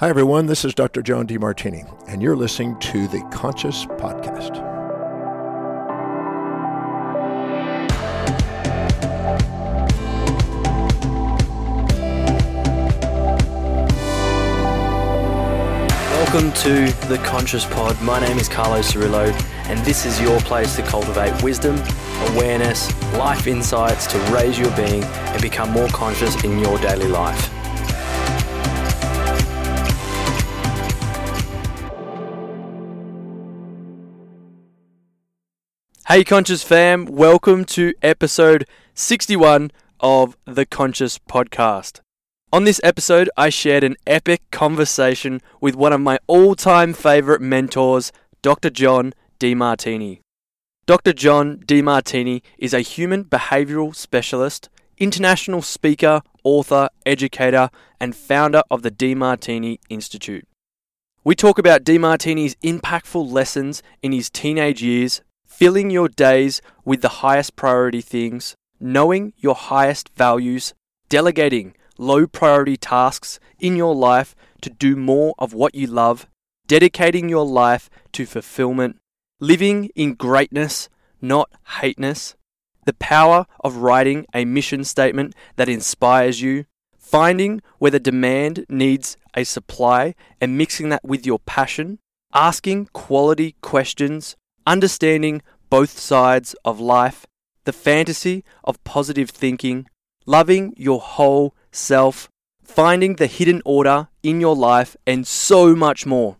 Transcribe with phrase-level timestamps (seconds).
[0.00, 0.46] Hi, everyone.
[0.46, 1.02] This is Dr.
[1.02, 4.54] John Demartini, and you're listening to the Conscious Podcast.
[16.12, 18.00] Welcome to the Conscious Pod.
[18.00, 19.32] My name is Carlos Cirillo,
[19.68, 21.76] and this is your place to cultivate wisdom,
[22.36, 27.57] awareness, life insights to raise your being and become more conscious in your daily life.
[36.08, 42.00] Hey, Conscious fam, welcome to episode 61 of the Conscious Podcast.
[42.50, 47.42] On this episode, I shared an epic conversation with one of my all time favorite
[47.42, 48.70] mentors, Dr.
[48.70, 50.20] John Demartini.
[50.86, 51.12] Dr.
[51.12, 57.68] John Demartini is a human behavioral specialist, international speaker, author, educator,
[58.00, 60.48] and founder of the Demartini Institute.
[61.22, 67.24] We talk about Demartini's impactful lessons in his teenage years filling your days with the
[67.24, 70.74] highest priority things, knowing your highest values,
[71.08, 76.28] delegating low priority tasks in your life to do more of what you love,
[76.68, 78.98] dedicating your life to fulfillment,
[79.40, 80.88] living in greatness,
[81.20, 82.36] not hateness,
[82.84, 86.64] the power of writing a mission statement that inspires you,
[86.96, 91.98] finding where the demand needs a supply and mixing that with your passion,
[92.32, 94.36] asking quality questions,
[94.68, 97.26] understanding both sides of life,
[97.64, 99.86] the fantasy of positive thinking,
[100.26, 102.28] loving your whole self,
[102.62, 106.36] finding the hidden order in your life, and so much more.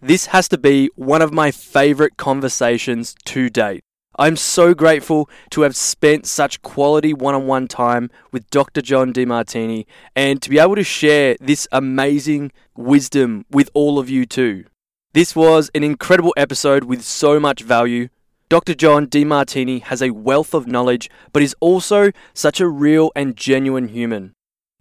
[0.00, 3.82] This has to be one of my favorite conversations to date.
[4.16, 8.82] I'm so grateful to have spent such quality one on one time with Dr.
[8.82, 14.26] John Demartini and to be able to share this amazing wisdom with all of you
[14.26, 14.66] too.
[15.14, 18.08] This was an incredible episode with so much value.
[18.48, 18.74] Dr.
[18.74, 23.86] John Demartini has a wealth of knowledge, but is also such a real and genuine
[23.86, 24.32] human.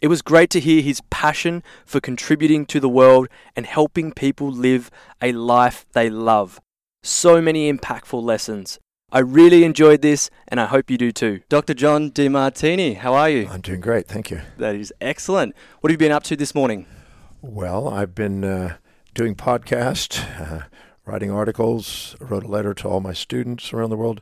[0.02, 4.50] It was great to hear his passion for contributing to the world and helping people
[4.50, 4.90] live
[5.22, 6.60] a life they love.
[7.04, 8.80] So many impactful lessons.
[9.12, 11.42] I really enjoyed this, and I hope you do too.
[11.48, 11.76] Dr.
[11.76, 13.48] John Demartini, how are you?
[13.52, 14.08] I'm doing great.
[14.08, 14.42] Thank you.
[14.58, 15.54] That is excellent.
[15.82, 16.88] What have you been up to this morning?
[17.44, 18.78] Well, I've been uh,
[19.14, 20.64] doing podcasts, uh,
[21.06, 24.22] writing articles, wrote a letter to all my students around the world,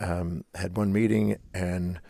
[0.00, 2.00] um, had one meeting, and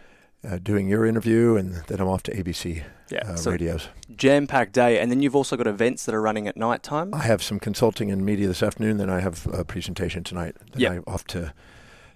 [0.48, 3.88] uh, doing your interview, and then I'm off to ABC Yeah, uh, so- radios.
[4.16, 7.12] Jam packed day, and then you've also got events that are running at night time.
[7.14, 10.56] I have some consulting and media this afternoon, then I have a presentation tonight.
[10.72, 10.92] Then Yep.
[10.92, 11.52] I'm off to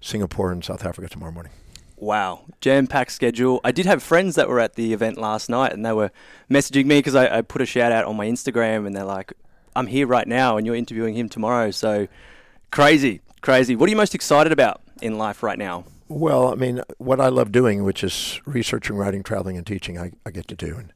[0.01, 1.53] Singapore and South Africa tomorrow morning.
[1.97, 3.61] Wow, jam packed schedule.
[3.63, 6.11] I did have friends that were at the event last night, and they were
[6.51, 9.33] messaging me because I, I put a shout out on my Instagram, and they're like,
[9.77, 12.09] "I'm here right now, and you're interviewing him tomorrow." So
[12.71, 13.77] crazy, crazy.
[13.77, 15.85] What are you most excited about in life right now?
[16.09, 20.13] Well, I mean, what I love doing, which is researching, writing, traveling, and teaching, I,
[20.27, 20.77] I get to do.
[20.77, 20.93] And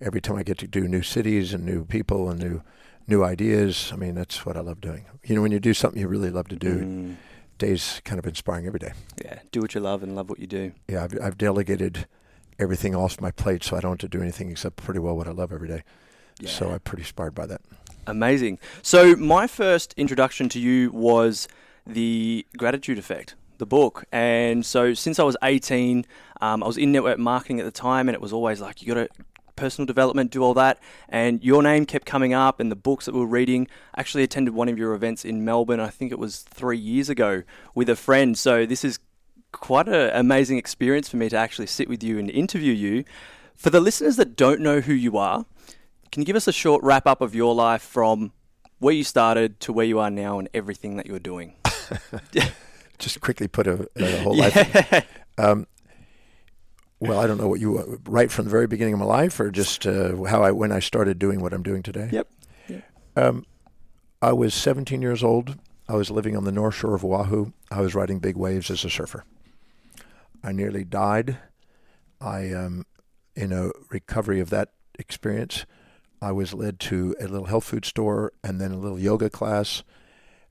[0.00, 2.62] every time I get to do new cities and new people and new
[3.08, 5.04] new ideas, I mean, that's what I love doing.
[5.24, 7.16] You know, when you do something you really love to do, Mm,
[7.58, 8.92] days kind of inspiring every day.
[9.24, 10.72] yeah, do what you love and love what you do.
[10.88, 12.06] Yeah, I've, I've delegated
[12.58, 15.28] everything off my plate, so I don't have to do anything except pretty well what
[15.28, 15.84] I love every day.
[16.40, 16.50] Yeah.
[16.50, 17.60] So I'm pretty inspired by that.
[18.06, 18.58] Amazing.
[18.82, 21.48] So my first introduction to you was
[21.86, 24.04] the Gratitude Effect, the book.
[24.12, 26.06] And so since I was 18,
[26.40, 28.94] um, I was in network marketing at the time, and it was always like you
[28.94, 29.08] got to
[29.56, 30.78] personal development, do all that.
[31.08, 33.66] And your name kept coming up, and the books that we were reading.
[33.94, 35.80] I actually attended one of your events in Melbourne.
[35.80, 37.42] I think it was three years ago
[37.74, 38.38] with a friend.
[38.38, 38.98] So this is
[39.52, 43.04] quite an amazing experience for me to actually sit with you and interview you.
[43.56, 45.46] For the listeners that don't know who you are,
[46.16, 48.32] can you give us a short wrap up of your life from
[48.78, 51.52] where you started to where you are now and everything that you're doing?
[52.98, 55.06] Just quickly put a, a whole life.
[55.36, 55.66] Um,
[57.00, 59.50] well, I don't know what you right from the very beginning of my life, or
[59.50, 62.08] just uh, how I when I started doing what I'm doing today.
[62.10, 62.28] Yep.
[62.68, 62.82] Yep.
[63.16, 63.44] Um,
[64.22, 65.58] I was 17 years old.
[65.86, 67.52] I was living on the north shore of Oahu.
[67.70, 69.24] I was riding big waves as a surfer.
[70.42, 71.36] I nearly died.
[72.18, 72.86] I, um,
[73.34, 75.66] in a recovery of that experience,
[76.20, 79.82] I was led to a little health food store and then a little yoga class,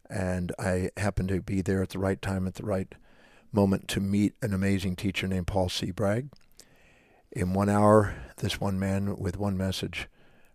[0.09, 2.93] and I happened to be there at the right time at the right
[3.51, 5.91] moment to meet an amazing teacher named Paul C.
[5.91, 6.29] Bragg.
[7.31, 10.07] In one hour, this one man with one message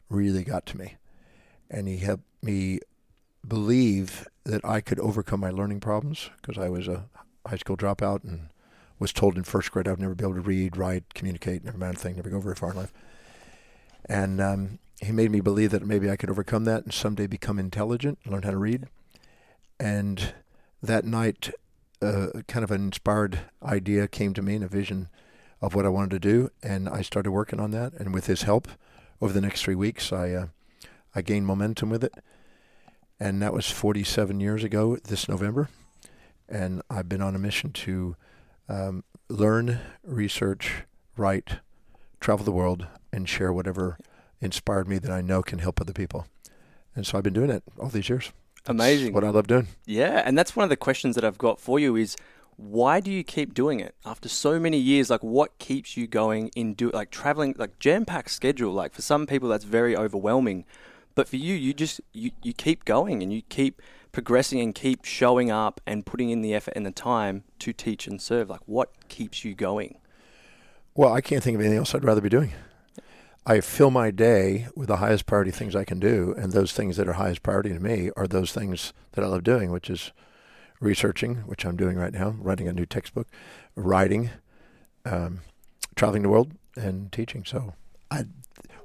[0.09, 0.97] really got to me.
[1.71, 2.81] And he helped me
[3.47, 7.07] believe that I could overcome my learning problems because I was a
[7.47, 8.49] high school dropout and
[8.99, 11.79] was told in first grade I would never be able to read, write, communicate, never
[11.79, 12.93] mind a thing, never go very far in life.
[14.07, 17.59] And um, he made me believe that maybe I could overcome that and someday become
[17.59, 18.87] intelligent, learn how to read.
[19.79, 20.35] And
[20.83, 21.51] that night,
[22.03, 25.09] uh, kind of an inspired idea came to me and a vision
[25.63, 27.95] of what I wanted to do, and I started working on that.
[27.95, 28.69] And with his help,
[29.21, 30.47] over the next three weeks, I uh,
[31.15, 32.15] I gained momentum with it,
[33.19, 35.69] and that was 47 years ago this November.
[36.49, 38.17] And I've been on a mission to
[38.69, 40.85] um, learn, research,
[41.17, 41.59] write,
[42.21, 43.99] travel the world, and share whatever
[44.41, 46.27] inspired me that I know can help other people.
[46.95, 48.33] And so I've been doing it all these years.
[48.65, 49.13] That's Amazing.
[49.13, 49.69] what I love doing.
[49.87, 52.17] Yeah, and that's one of the questions that I've got for you is
[52.57, 55.09] why do you keep doing it after so many years?
[55.09, 58.73] Like, what keeps you going in do like traveling like jam packed schedule?
[58.73, 60.67] Like for some people, that's very overwhelming,
[61.15, 63.81] but for you, you just you, you keep going and you keep
[64.13, 68.07] progressing and keep showing up and putting in the effort and the time to teach
[68.07, 68.51] and serve.
[68.51, 69.97] Like, what keeps you going?
[70.95, 72.53] Well, I can't think of anything else I'd rather be doing.
[73.51, 76.97] I fill my day with the highest priority things I can do, and those things
[76.97, 80.13] that are highest priority to me are those things that I love doing, which is
[80.79, 83.27] researching, which I'm doing right now, writing a new textbook,
[83.75, 84.31] writing,
[85.05, 85.41] um,
[85.97, 87.45] traveling the world, and teaching.
[87.45, 87.75] So,
[88.09, 88.27] I,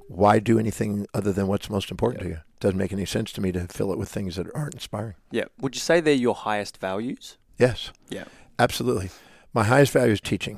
[0.07, 2.35] why do anything other than what's most important to you?
[2.37, 5.13] It Doesn't make any sense to me to fill it with things that aren't inspiring.
[5.29, 5.45] Yeah.
[5.61, 7.37] Would you say they're your highest values?
[7.59, 7.91] Yes.
[8.09, 8.23] Yeah.
[8.57, 9.11] Absolutely.
[9.53, 10.57] My highest value is teaching.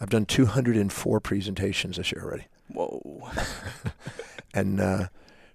[0.00, 2.46] I've done 204 presentations this year already.
[2.72, 3.30] Whoa.
[4.54, 5.10] and a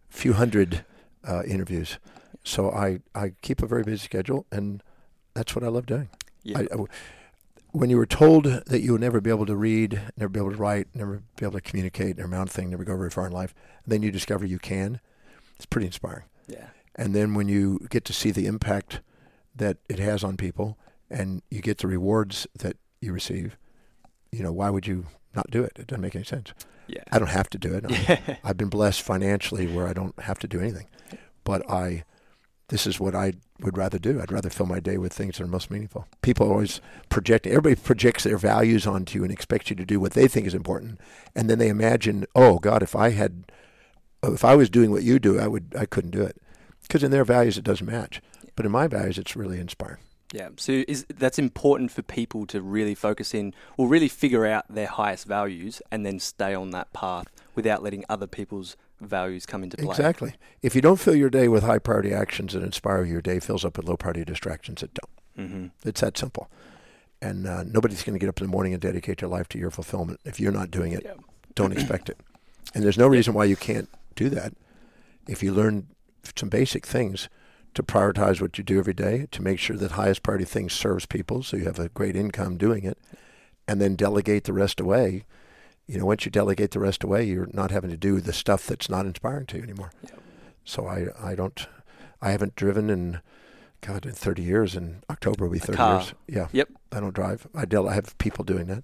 [0.10, 0.86] few hundred
[1.28, 1.98] uh, interviews.
[2.44, 4.84] So I, I keep a very busy schedule, and
[5.34, 6.10] that's what I love doing.
[6.44, 6.60] Yeah.
[6.60, 6.86] I, I-
[7.72, 10.52] when you were told that you would never be able to read, never be able
[10.52, 13.26] to write, never be able to communicate, never amount of thing, never go very far
[13.26, 15.00] in life, and then you discover you can,
[15.56, 16.26] it's pretty inspiring.
[16.48, 16.68] yeah.
[16.96, 19.00] And then when you get to see the impact
[19.56, 20.78] that it has on people,
[21.10, 23.58] and you get the rewards that you receive,
[24.32, 25.74] you know, why would you not do it?
[25.76, 26.54] It doesn't make any sense.
[26.88, 27.04] Yeah.
[27.12, 27.86] I don't have to do it.
[28.10, 28.38] Yeah.
[28.44, 30.88] I've been blessed financially where I don't have to do anything.
[31.44, 32.04] But I,
[32.70, 34.22] this is what I would rather do.
[34.22, 36.08] I'd rather fill my day with things that are most meaningful.
[36.22, 40.14] People always project, everybody projects their values onto you and expects you to do what
[40.14, 41.00] they think is important.
[41.36, 43.46] And then they imagine, oh God, if I had,
[44.24, 46.38] if I was doing what you do, I would, I couldn't do it.
[46.82, 48.22] Because in their values, it doesn't match.
[48.56, 50.02] But in my values, it's really inspiring.
[50.34, 54.66] Yeah, so is that's important for people to really focus in, or really figure out
[54.68, 59.64] their highest values, and then stay on that path without letting other people's values come
[59.64, 59.88] into play.
[59.90, 60.34] Exactly.
[60.64, 63.40] If you don't fill your day with high priority actions that inspire you, your day
[63.40, 65.48] fills up with low priority distractions that don't.
[65.50, 65.88] Mm-hmm.
[65.88, 66.50] It's that simple.
[67.22, 69.60] And uh, nobody's going to get up in the morning and dedicate their life to
[69.60, 70.20] your fulfillment.
[70.26, 71.14] If you're not doing it, Yeah.
[71.54, 72.18] don't expect it.
[72.74, 74.54] And there's no reason why you can't do that.
[75.28, 75.88] If you learn
[76.36, 77.30] some basic things
[77.74, 81.06] to prioritize what you do every day, to make sure that highest priority thing serves
[81.06, 82.98] people so you have a great income doing it,
[83.68, 85.26] and then delegate the rest away.
[85.88, 88.66] You know, once you delegate the rest away, you're not having to do the stuff
[88.66, 89.92] that's not inspiring to you anymore.
[90.04, 90.12] Yeah.
[90.64, 91.68] So I, I don't,
[92.22, 93.20] I haven't driven in,
[93.82, 94.76] God, in 30 years.
[94.76, 96.14] In October will be 30 years.
[96.28, 96.48] Yeah.
[96.54, 96.70] Yep.
[96.94, 97.48] I don't drive.
[97.54, 98.84] I del- I have people doing that,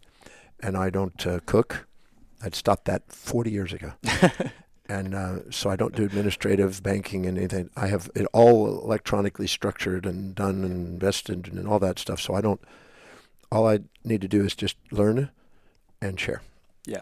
[0.60, 1.88] and I don't uh, cook.
[2.44, 3.94] I'd stopped that 40 years ago,
[4.90, 7.70] and uh, so I don't do administrative banking and anything.
[7.78, 12.20] I have it all electronically structured and done and invested and all that stuff.
[12.20, 12.60] So I don't.
[13.52, 15.30] All I need to do is just learn
[16.02, 16.42] and share
[16.86, 17.02] Yeah,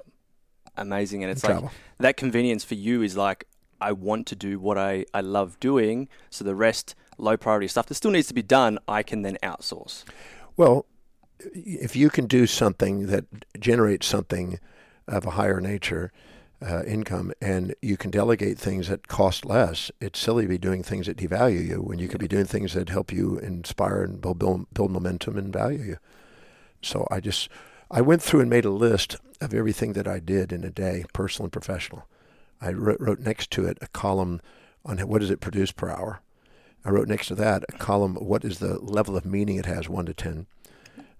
[0.75, 1.71] Amazing, and and it's like travel.
[1.99, 3.45] that convenience for you is like
[3.81, 7.87] I want to do what I I love doing, so the rest low priority stuff
[7.87, 10.03] that still needs to be done, I can then outsource.
[10.55, 10.85] Well,
[11.39, 13.25] if you can do something that
[13.59, 14.59] generates something
[15.07, 16.11] of a higher nature
[16.61, 20.83] uh, income, and you can delegate things that cost less, it's silly to be doing
[20.83, 24.21] things that devalue you when you could be doing things that help you inspire and
[24.21, 25.97] build, build, momentum and value you.
[26.81, 27.49] So I just,
[27.91, 31.05] I went through and made a list of everything that I did in a day,
[31.13, 32.07] personal and professional.
[32.59, 34.41] I wrote, wrote next to it a column
[34.83, 36.21] on what does it produce per hour.
[36.83, 39.89] I wrote next to that a column, what is the level of meaning it has,
[39.89, 40.47] 1 to 10.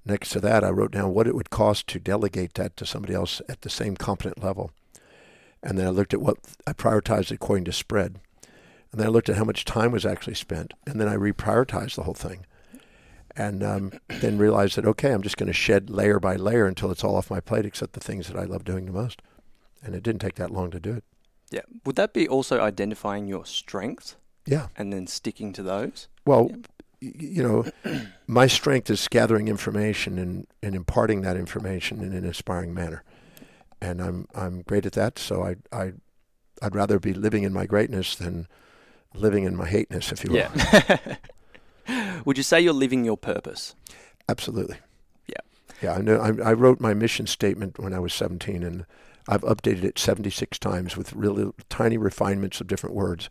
[0.05, 3.13] Next to that, I wrote down what it would cost to delegate that to somebody
[3.13, 4.71] else at the same competent level.
[5.63, 8.19] And then I looked at what I prioritized according to spread.
[8.91, 10.73] And then I looked at how much time was actually spent.
[10.85, 12.45] And then I reprioritized the whole thing.
[13.35, 16.89] And um, then realized that, okay, I'm just going to shed layer by layer until
[16.89, 19.21] it's all off my plate except the things that I love doing the most.
[19.83, 21.03] And it didn't take that long to do it.
[21.51, 21.61] Yeah.
[21.85, 24.67] Would that be also identifying your strengths Yeah.
[24.75, 26.07] and then sticking to those?
[26.25, 26.67] Well, Yep.
[27.01, 32.25] y- you know, my strength is gathering information and, and imparting that information in an
[32.25, 33.03] inspiring manner,
[33.81, 35.19] and I'm I'm great at that.
[35.19, 35.93] So I I
[36.61, 38.47] I'd rather be living in my greatness than
[39.13, 40.37] living in my hateness, if you will.
[40.37, 41.15] Yeah.
[42.25, 43.75] Would you say you're living your purpose?
[44.27, 44.77] Absolutely.
[45.27, 45.35] Yeah.
[45.81, 46.17] Yeah, I know.
[46.17, 48.85] I, I wrote my mission statement when I was 17, and
[49.27, 53.29] I've updated it 76 times with really tiny refinements of different words.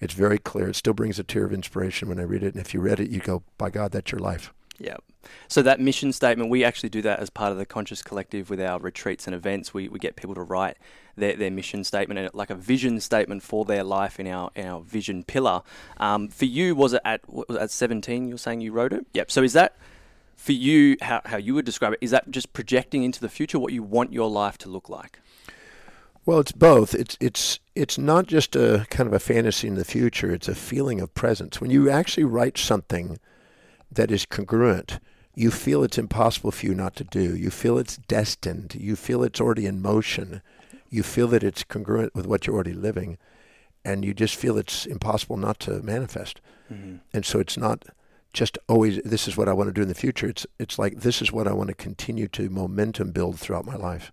[0.00, 0.68] It's very clear.
[0.68, 2.54] It still brings a tear of inspiration when I read it.
[2.54, 4.52] And if you read it, you go, by God, that's your life.
[4.78, 4.96] Yeah.
[5.48, 8.60] So that mission statement, we actually do that as part of the Conscious Collective with
[8.60, 9.72] our retreats and events.
[9.72, 10.76] We, we get people to write
[11.16, 14.66] their, their mission statement and like a vision statement for their life in our in
[14.66, 15.62] our vision pillar.
[15.98, 18.28] Um, for you, was it at was it at seventeen?
[18.28, 19.06] You're saying you wrote it.
[19.14, 19.30] Yep.
[19.30, 19.76] So is that
[20.36, 20.96] for you?
[21.00, 22.00] How how you would describe it?
[22.02, 25.20] Is that just projecting into the future what you want your life to look like?
[26.26, 26.94] Well, it's both.
[26.94, 30.32] It's it's it's not just a kind of a fantasy in the future.
[30.32, 31.60] It's a feeling of presence.
[31.60, 33.18] When you actually write something
[33.90, 34.98] that is congruent,
[35.34, 37.36] you feel it's impossible for you not to do.
[37.36, 38.76] You feel it's destined.
[38.78, 40.42] You feel it's already in motion.
[40.90, 43.18] You feel that it's congruent with what you're already living,
[43.84, 46.40] and you just feel it's impossible not to manifest.
[46.72, 46.96] Mm-hmm.
[47.12, 47.84] And so it's not
[48.32, 50.28] just always this is what I want to do in the future.
[50.28, 53.76] It's it's like this is what I want to continue to momentum build throughout my
[53.76, 54.12] life.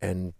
[0.00, 0.34] And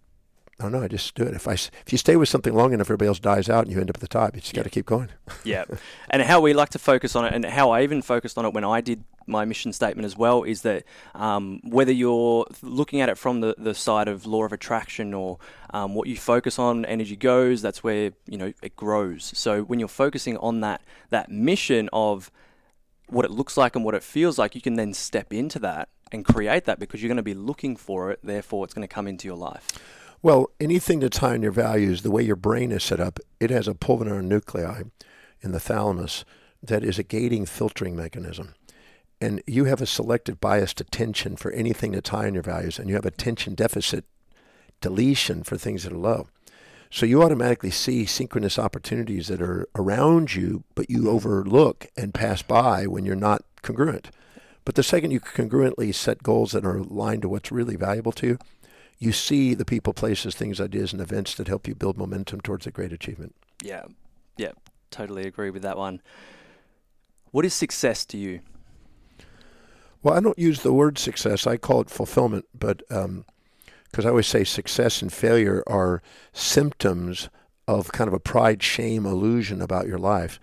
[0.59, 0.83] I don't know.
[0.83, 1.33] I just do it.
[1.33, 3.79] If I if you stay with something long enough, everybody else dies out, and you
[3.79, 4.35] end up at the top.
[4.35, 5.09] You just got to keep going.
[5.43, 5.65] yeah,
[6.09, 8.53] and how we like to focus on it, and how I even focused on it
[8.53, 10.83] when I did my mission statement as well, is that
[11.13, 15.39] um, whether you're looking at it from the, the side of law of attraction or
[15.73, 17.61] um, what you focus on, energy goes.
[17.61, 19.33] That's where you know it grows.
[19.35, 22.31] So when you're focusing on that that mission of
[23.07, 25.89] what it looks like and what it feels like, you can then step into that
[26.13, 28.19] and create that because you're going to be looking for it.
[28.23, 29.67] Therefore, it's going to come into your life.
[30.21, 33.49] Well, anything that's high in your values, the way your brain is set up, it
[33.49, 34.83] has a pulvinar nuclei
[35.41, 36.25] in the thalamus
[36.63, 38.55] that is a gating filtering mechanism.
[39.21, 42.89] And you have a selective biased attention for anything that's high in your values, and
[42.89, 44.05] you have attention deficit
[44.81, 46.27] deletion for things that are low.
[46.91, 52.41] So you automatically see synchronous opportunities that are around you, but you overlook and pass
[52.41, 54.11] by when you're not congruent.
[54.63, 58.27] But the second you congruently set goals that are aligned to what's really valuable to
[58.27, 58.37] you,
[58.97, 62.65] you see the people, places, things, ideas, and events that help you build momentum towards
[62.65, 63.35] a great achievement.
[63.61, 63.83] Yeah,
[64.37, 64.51] yeah,
[64.91, 66.01] totally agree with that one.
[67.31, 68.41] What is success to you?
[70.01, 71.47] Well, I don't use the word success.
[71.47, 73.25] I call it fulfillment, but because um,
[74.05, 77.29] I always say success and failure are symptoms
[77.67, 80.39] of kind of a pride, shame, illusion about your life.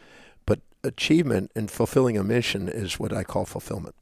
[0.46, 3.94] But achievement and fulfilling a mission is what I call fulfillment.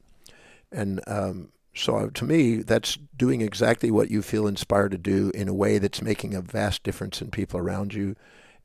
[0.71, 5.31] And um, so uh, to me, that's doing exactly what you feel inspired to do
[5.33, 8.15] in a way that's making a vast difference in people around you,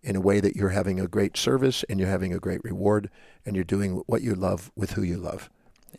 [0.02, 3.10] in a way that you're having a great service and you're having a great reward
[3.44, 5.50] and you're doing what you love with who you love.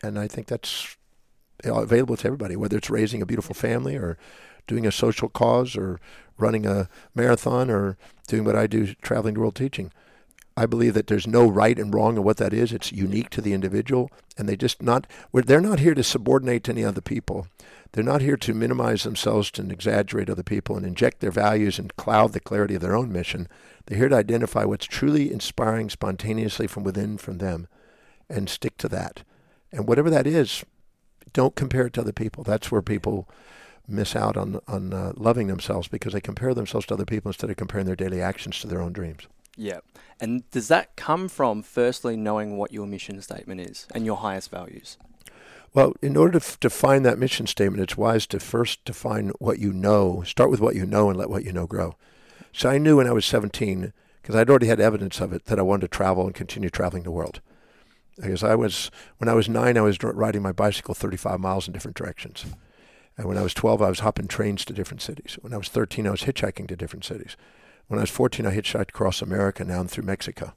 [0.04, 0.98] And I think that's
[1.64, 4.18] available to everybody, whether it's raising a beautiful family or
[4.68, 6.00] doing a social cause or
[6.38, 7.98] running a marathon or
[8.28, 9.92] doing what I do, traveling the world teaching.
[10.58, 12.74] I believe that there's no right and wrong of what that is.
[12.74, 16.72] It's unique to the individual, and they just not they're not here to subordinate to
[16.72, 17.46] any other people.
[17.92, 21.96] They're not here to minimize themselves and exaggerate other people and inject their values and
[21.96, 23.48] cloud the clarity of their own mission.
[23.86, 27.68] They're here to identify what's truly inspiring spontaneously from within from them
[28.28, 29.22] and stick to that.
[29.72, 30.66] And whatever that is,
[31.34, 32.44] don't compare it to other people.
[32.44, 33.30] That's where people
[33.88, 37.52] miss out on on uh, loving themselves because they compare themselves to other people instead
[37.52, 39.28] of comparing their daily actions to their own dreams.
[39.58, 39.80] Yeah.
[40.20, 44.52] And does that come from firstly knowing what your mission statement is and your highest
[44.52, 44.98] values?
[45.74, 49.74] Well, in order to define that mission statement, it's wise to first define what you
[49.74, 50.24] know.
[50.24, 51.96] Start with what you know and let what you know grow.
[52.54, 55.60] So I knew when I was 17, because I'd already had evidence of it, that
[55.60, 57.42] I wanted to travel and continue traveling the world.
[58.16, 61.74] Because I was, when I was nine, I was riding my bicycle 35 miles in
[61.74, 62.46] different directions.
[63.16, 65.38] And when I was 12, I was hopping trains to different cities.
[65.42, 67.38] When I was 13, I was hitchhiking to different cities.
[67.88, 70.54] When I was 14, I hitchhiked across America now and through Mexico.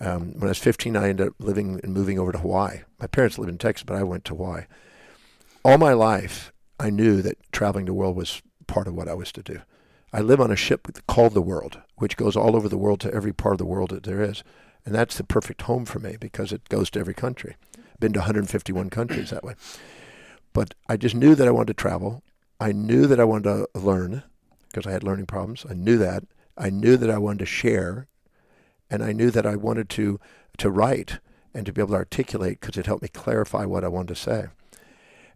[0.00, 2.80] Um, when I was 15, I ended up living and moving over to Hawaii.
[2.98, 4.64] My parents lived in Texas, but I went to Hawaii.
[5.64, 9.32] All my life, I knew that traveling the world was part of what I was
[9.32, 9.60] to do.
[10.12, 13.12] I live on a ship called the World, which goes all over the world to
[13.12, 14.42] every part of the world that there is.
[14.86, 17.56] And that's the perfect home for me because it goes to every country.
[17.76, 19.54] I've been to 151 countries that way.
[20.54, 22.22] But I just knew that I wanted to travel.
[22.58, 24.22] I knew that I wanted to learn
[24.68, 25.66] because I had learning problems.
[25.68, 26.24] I knew that.
[26.58, 28.08] I knew that I wanted to share,
[28.90, 30.18] and I knew that I wanted to
[30.58, 31.20] to write
[31.54, 34.20] and to be able to articulate because it helped me clarify what I wanted to
[34.20, 34.46] say.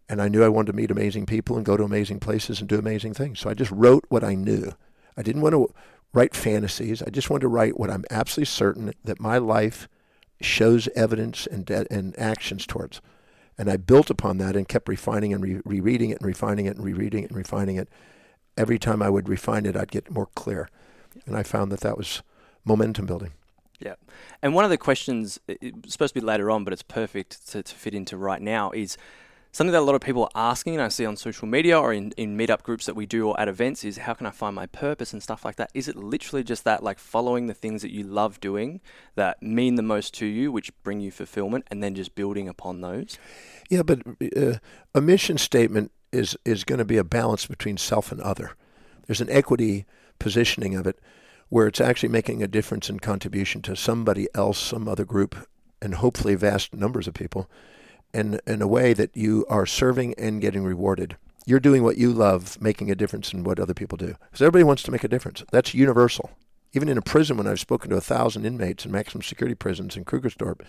[0.09, 2.67] And I knew I wanted to meet amazing people and go to amazing places and
[2.67, 3.39] do amazing things.
[3.39, 4.73] So I just wrote what I knew.
[5.15, 5.73] I didn't want to
[6.13, 7.01] write fantasies.
[7.01, 9.87] I just wanted to write what I'm absolutely certain that my life
[10.41, 13.01] shows evidence and de- and actions towards.
[13.57, 16.75] And I built upon that and kept refining and re- rereading it and refining it
[16.75, 17.87] and rereading it and refining it.
[18.57, 20.67] Every time I would refine it, I'd get more clear
[21.25, 22.21] and I found that that was
[22.65, 23.33] momentum building.
[23.79, 23.95] Yeah,
[24.41, 27.63] and one of the questions it's supposed to be later on, but it's perfect to,
[27.63, 28.97] to fit into right now is
[29.51, 31.93] something that a lot of people are asking, and I see on social media or
[31.93, 34.55] in, in meetup groups that we do or at events, is how can I find
[34.55, 35.69] my purpose and stuff like that?
[35.73, 38.81] Is it literally just that, like following the things that you love doing
[39.15, 42.81] that mean the most to you, which bring you fulfillment, and then just building upon
[42.81, 43.17] those?
[43.69, 44.01] Yeah, but
[44.35, 44.55] uh,
[44.95, 48.51] a mission statement is is going to be a balance between self and other.
[49.07, 49.85] There's an equity
[50.19, 50.99] positioning of it
[51.49, 55.35] where it's actually making a difference and contribution to somebody else, some other group,
[55.81, 57.49] and hopefully vast numbers of people
[58.13, 61.17] and in a way that you are serving and getting rewarded.
[61.45, 64.15] You're doing what you love, making a difference in what other people do.
[64.29, 65.43] Because everybody wants to make a difference.
[65.51, 66.31] That's universal.
[66.73, 69.97] Even in a prison, when I've spoken to a thousand inmates in maximum security prisons
[69.97, 70.61] in Krugersdorp,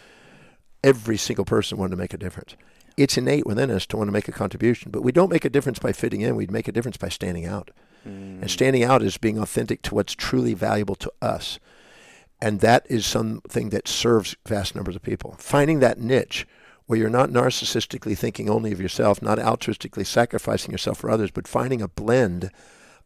[0.82, 2.56] every single person wanted to make a difference.
[2.96, 5.50] It's innate within us to want to make a contribution, but we don't make a
[5.50, 6.36] difference by fitting in.
[6.36, 7.70] We make a difference by standing out.
[8.06, 8.42] Mm.
[8.42, 11.58] And standing out is being authentic to what's truly valuable to us.
[12.40, 15.36] And that is something that serves vast numbers of people.
[15.38, 16.46] Finding that niche
[16.86, 21.48] where you're not narcissistically thinking only of yourself, not altruistically sacrificing yourself for others, but
[21.48, 22.50] finding a blend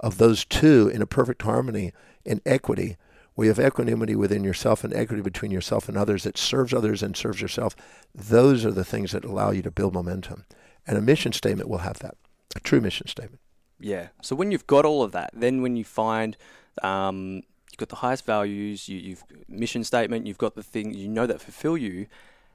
[0.01, 1.93] of those two in a perfect harmony
[2.27, 2.97] and equity,
[3.35, 7.03] where you have equanimity within yourself and equity between yourself and others that serves others
[7.03, 7.77] and serves yourself.
[8.13, 10.45] Those are the things that allow you to build momentum.
[10.87, 12.17] And a mission statement will have that,
[12.57, 13.41] a true mission statement.
[13.81, 14.09] Yeah.
[14.23, 16.37] So when you've got all of that, then when you find
[16.83, 21.09] um, you've got the highest values, you, you've mission statement, you've got the things you
[21.09, 22.07] know that fulfill you,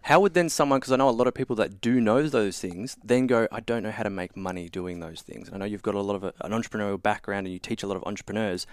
[0.04, 2.60] how would then someone, because I know a lot of people that do know those
[2.60, 5.50] things, then go, I don't know how to make money doing those things.
[5.54, 7.88] I know you've got a lot of a, an entrepreneurial background and you teach a
[7.88, 8.68] lot of entrepreneurs.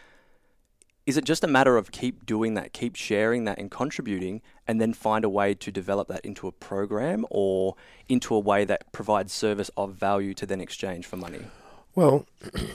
[1.07, 4.81] Is it just a matter of keep doing that, keep sharing that and contributing, and
[4.81, 7.77] then find a way to develop that into a program or
[8.09, 11.43] into a way that provides service of value to then exchange for money?
[11.95, 12.27] Well,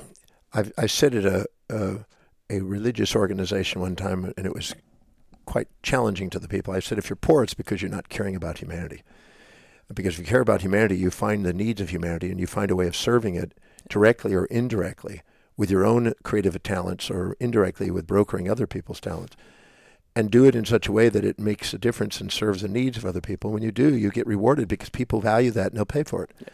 [0.53, 2.05] I've, I said at a, a,
[2.49, 4.75] a religious organization one time, and it was
[5.45, 6.73] quite challenging to the people.
[6.73, 9.03] I said, if you're poor, it's because you're not caring about humanity.
[9.93, 12.71] Because if you care about humanity, you find the needs of humanity and you find
[12.71, 13.53] a way of serving it
[13.87, 15.21] directly or indirectly
[15.57, 19.35] with your own creative talents or indirectly with brokering other people's talents.
[20.15, 22.67] And do it in such a way that it makes a difference and serves the
[22.67, 23.51] needs of other people.
[23.51, 26.31] When you do, you get rewarded because people value that and they'll pay for it.
[26.39, 26.47] Yeah.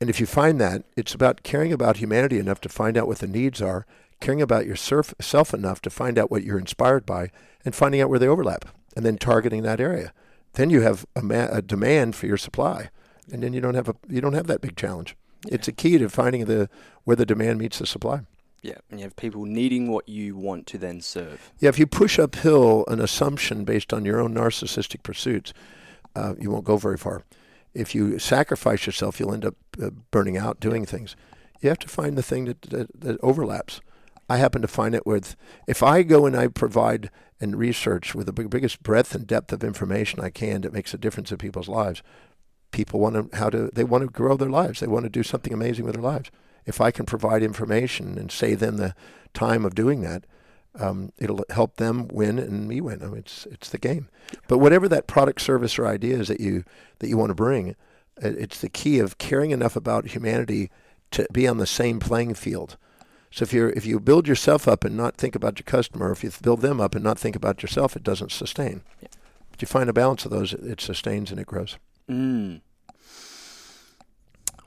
[0.00, 3.18] And if you find that, it's about caring about humanity enough to find out what
[3.18, 3.84] the needs are
[4.20, 7.30] caring about yourself enough to find out what you're inspired by
[7.64, 8.64] and finding out where they overlap
[8.96, 10.12] and then targeting that area.
[10.54, 12.90] Then you have a, ma- a demand for your supply,
[13.30, 15.16] and then you don't have a you don't have that big challenge.
[15.46, 15.54] Yeah.
[15.54, 16.68] It's a key to finding the
[17.04, 18.22] where the demand meets the supply.
[18.62, 21.52] Yeah, and you have people needing what you want to then serve.
[21.60, 25.52] Yeah, if you push uphill an assumption based on your own narcissistic pursuits,
[26.16, 27.22] uh, you won't go very far.
[27.74, 31.16] If you sacrifice yourself, you'll end up uh, burning out doing things.
[31.60, 33.80] You have to find the thing that, that, that overlaps.
[34.28, 38.26] I happen to find it with, if I go and I provide and research with
[38.26, 41.68] the biggest breadth and depth of information I can that makes a difference in people's
[41.68, 42.02] lives,
[42.70, 44.80] people want to, how to, they want to grow their lives.
[44.80, 46.30] They want to do something amazing with their lives.
[46.66, 48.94] If I can provide information and save them the
[49.32, 50.24] time of doing that,
[50.78, 53.02] um, it'll help them win and me win.
[53.02, 54.08] I mean, it's it's the game.
[54.46, 56.64] But whatever that product, service, or idea is that you
[56.98, 57.76] that you want to bring,
[58.16, 60.70] it's the key of caring enough about humanity
[61.10, 62.76] to be on the same playing field
[63.30, 66.24] so if you if you build yourself up and not think about your customer, if
[66.24, 68.82] you build them up and not think about yourself, it doesn't sustain.
[69.02, 69.08] Yeah.
[69.50, 71.76] But you find a balance of those, it sustains and it grows.
[72.08, 72.60] Mm.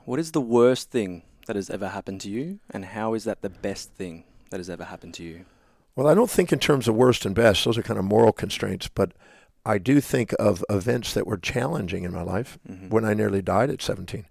[0.04, 3.42] What is the worst thing that has ever happened to you, and how is that
[3.42, 5.44] the best thing that has ever happened to you?
[5.94, 8.32] Well, I don't think in terms of worst and best; those are kind of moral
[8.32, 8.88] constraints.
[8.88, 9.12] But
[9.64, 12.58] I do think of events that were challenging in my life.
[12.68, 12.88] Mm-hmm.
[12.88, 14.26] When I nearly died at 17,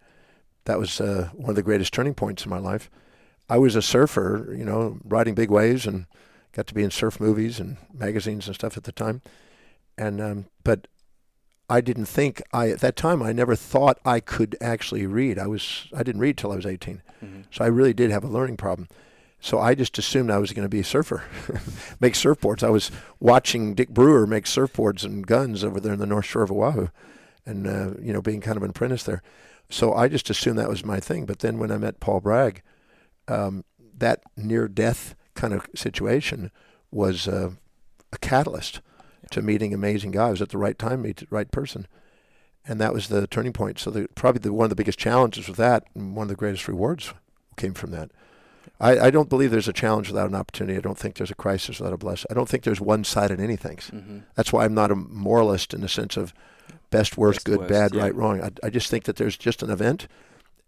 [0.66, 2.90] that was uh, one of the greatest turning points in my life
[3.52, 6.06] I was a surfer, you know, riding big waves and
[6.54, 9.22] got to be in surf movies and magazines and stuff at the time.
[9.98, 10.88] And um, but
[11.70, 15.38] I didn't think I at that time I never thought I could actually read.
[15.38, 17.02] I was I didn't read till I was 18.
[17.22, 17.42] Mm-hmm.
[17.52, 18.88] So I really did have a learning problem.
[19.44, 21.24] So I just assumed I was going to be a surfer,
[22.00, 22.62] make surfboards.
[22.62, 26.44] I was watching Dick Brewer make surfboards and guns over there in the North Shore
[26.44, 26.90] of Oahu,
[27.46, 29.24] and uh, you know being kind of an apprentice there.
[29.68, 31.26] So I just assumed that was my thing.
[31.26, 32.62] But then when I met Paul Bragg,
[33.28, 33.66] um,
[33.98, 36.52] that near death kind of situation
[36.92, 37.52] was uh,
[38.14, 38.82] a catalyst
[39.32, 41.88] to meeting amazing guys at the right time, meet the right person.
[42.68, 43.80] And that was the turning point.
[43.80, 46.36] So the, probably the, one of the biggest challenges with that, and one of the
[46.36, 47.14] greatest rewards
[47.56, 48.12] came from that.
[48.80, 50.78] I, I, don't believe there's a challenge without an opportunity.
[50.78, 52.28] I don't think there's a crisis without a blessing.
[52.32, 53.78] I don't think there's one side in anything.
[53.78, 54.20] Mm-hmm.
[54.36, 56.34] That's why I'm not a moralist in the sense of
[56.90, 58.02] best, worst, best, good, worst, bad, yeah.
[58.02, 58.42] right, wrong.
[58.42, 60.08] I, I just think that there's just an event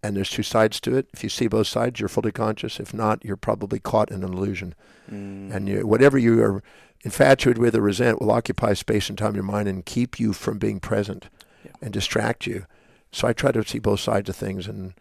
[0.03, 1.07] and there's two sides to it.
[1.13, 2.79] If you see both sides, you're fully conscious.
[2.79, 4.75] If not, you're probably caught in an illusion.
[5.11, 5.53] Mm.
[5.53, 6.63] And you, whatever you are
[7.03, 10.33] infatuated with or resent will occupy space and time in your mind and keep you
[10.33, 11.29] from being present
[11.63, 11.71] yeah.
[11.81, 12.65] and distract you.
[13.11, 14.93] So I try to see both sides of things, and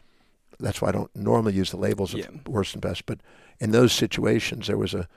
[0.63, 2.29] that's why I don't normally use the labels of Yeah.
[2.47, 3.07] worst and best.
[3.07, 3.19] But
[3.61, 5.09] in those situations, there was a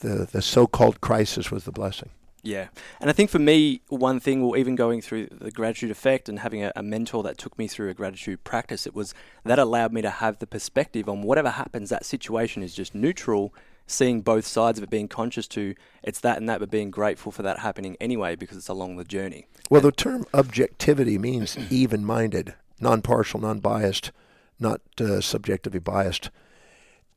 [0.00, 2.10] the the so-called crisis was the blessing.
[2.42, 2.68] Yeah.
[3.00, 6.38] And I think for me, one thing, well, even going through the gratitude effect and
[6.38, 9.12] having a, a mentor that took me through a gratitude practice, it was
[9.44, 13.52] that allowed me to have the perspective on whatever happens, that situation is just neutral,
[13.86, 17.30] seeing both sides of it, being conscious to it's that and that, but being grateful
[17.30, 19.46] for that happening anyway because it's along the journey.
[19.68, 24.12] Well, the term objectivity means even-minded, non-partial, non-biased,
[24.60, 26.30] not uh, subjectively biased,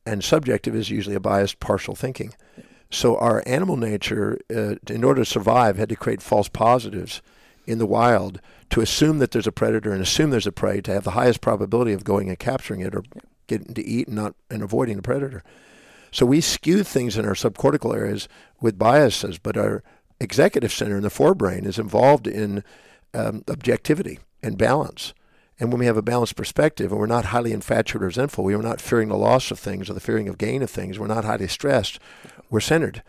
[0.06, 2.34] and subjective is usually a biased, partial thinking.
[2.90, 7.22] So our animal nature, uh, in order to survive, had to create false positives
[7.66, 10.92] in the wild to assume that there's a predator and assume there's a prey to
[10.92, 13.02] have the highest probability of going and capturing it or
[13.46, 15.42] getting to eat and not and avoiding the predator.
[16.10, 18.28] So we skew things in our subcortical areas
[18.60, 19.82] with biases, but our
[20.20, 22.62] executive center in the forebrain is involved in
[23.12, 25.14] um, objectivity and balance.
[25.60, 28.54] And when we have a balanced perspective and we're not highly infatuated or resentful, we
[28.54, 31.06] are not fearing the loss of things or the fearing of gain of things, we're
[31.06, 31.98] not highly stressed,
[32.50, 33.02] we're centered.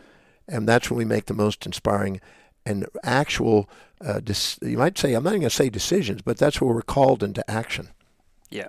[0.48, 2.20] And that's when we make the most inspiring
[2.64, 3.68] and actual,
[4.00, 6.72] uh, dis- you might say, I'm not even going to say decisions, but that's where
[6.72, 7.88] we're called into action.
[8.50, 8.68] Yeah.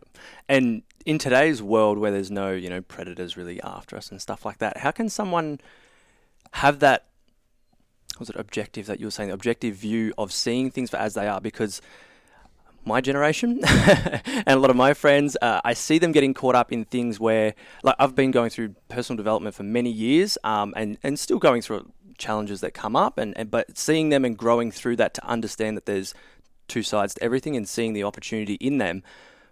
[0.49, 4.43] And in today's world where there's no, you know, predators really after us and stuff
[4.43, 5.59] like that, how can someone
[6.53, 7.05] have that
[8.19, 11.13] was it objective that you were saying, the objective view of seeing things for as
[11.13, 11.39] they are?
[11.39, 11.81] Because
[12.87, 16.71] my generation and a lot of my friends, uh, I see them getting caught up
[16.71, 20.97] in things where, like, I've been going through personal development for many years, um, and
[21.03, 24.71] and still going through challenges that come up, and, and but seeing them and growing
[24.71, 26.13] through that to understand that there's
[26.67, 29.03] two sides to everything, and seeing the opportunity in them.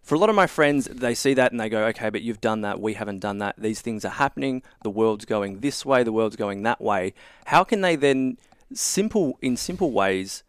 [0.02, 2.40] For a lot of my friends, they see that and they go, okay, but you've
[2.40, 2.80] done that.
[2.80, 3.56] We haven't done that.
[3.58, 4.62] These things are happening.
[4.84, 6.04] The world's going this way.
[6.04, 7.16] The world's going that way.
[7.46, 8.38] How can they then,
[8.72, 10.44] simple in simple ways,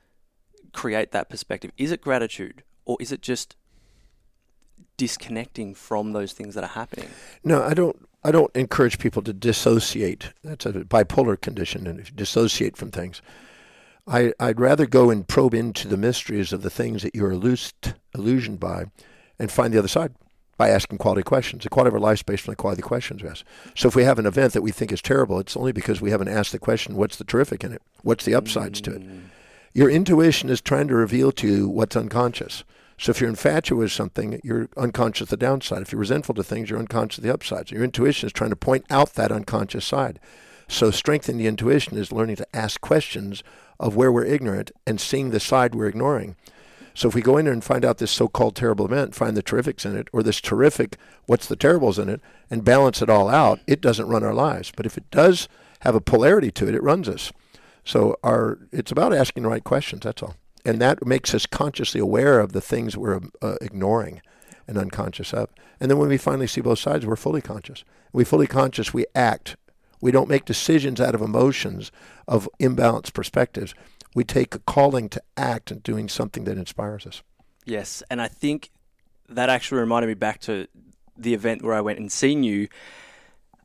[0.74, 1.72] create that perspective?
[1.78, 3.56] Is it gratitude or is it just
[4.96, 7.08] disconnecting from those things that are happening?
[7.44, 8.08] No, I don't.
[8.24, 10.32] I don't encourage people to dissociate.
[10.42, 13.22] That's a bipolar condition, and if you dissociate from things.
[14.08, 17.94] I, I'd rather go and probe into the mysteries of the things that you're illused,
[18.14, 18.86] illusioned by,
[19.38, 20.14] and find the other side
[20.56, 21.64] by asking quality questions.
[21.64, 23.44] The quality of our life is based on the quality of the questions we ask.
[23.74, 26.10] So if we have an event that we think is terrible, it's only because we
[26.10, 27.82] haven't asked the question, what's the terrific in it?
[28.02, 29.02] What's the upsides to it?
[29.02, 29.20] Mm.
[29.76, 32.64] Your intuition is trying to reveal to you what's unconscious.
[32.96, 35.82] So if you're infatuated with something, you're unconscious of the downside.
[35.82, 37.68] If you're resentful to things, you're unconscious of the upside.
[37.68, 40.18] So Your intuition is trying to point out that unconscious side.
[40.66, 43.42] So strengthening the intuition is learning to ask questions
[43.78, 46.36] of where we're ignorant and seeing the side we're ignoring.
[46.94, 49.42] So if we go in there and find out this so-called terrible event, find the
[49.42, 53.28] terrifics in it, or this terrific, what's the terribles in it, and balance it all
[53.28, 54.72] out, it doesn't run our lives.
[54.74, 57.30] But if it does have a polarity to it, it runs us.
[57.86, 60.02] So our it's about asking the right questions.
[60.02, 64.20] That's all, and that makes us consciously aware of the things we're uh, ignoring
[64.66, 65.48] and unconscious of.
[65.80, 67.84] And then when we finally see both sides, we're fully conscious.
[68.12, 69.56] we fully conscious, we act.
[70.00, 71.92] We don't make decisions out of emotions
[72.26, 73.74] of imbalanced perspectives.
[74.14, 77.22] We take a calling to act and doing something that inspires us.
[77.64, 78.70] Yes, and I think
[79.28, 80.66] that actually reminded me back to
[81.16, 82.68] the event where I went and seen you.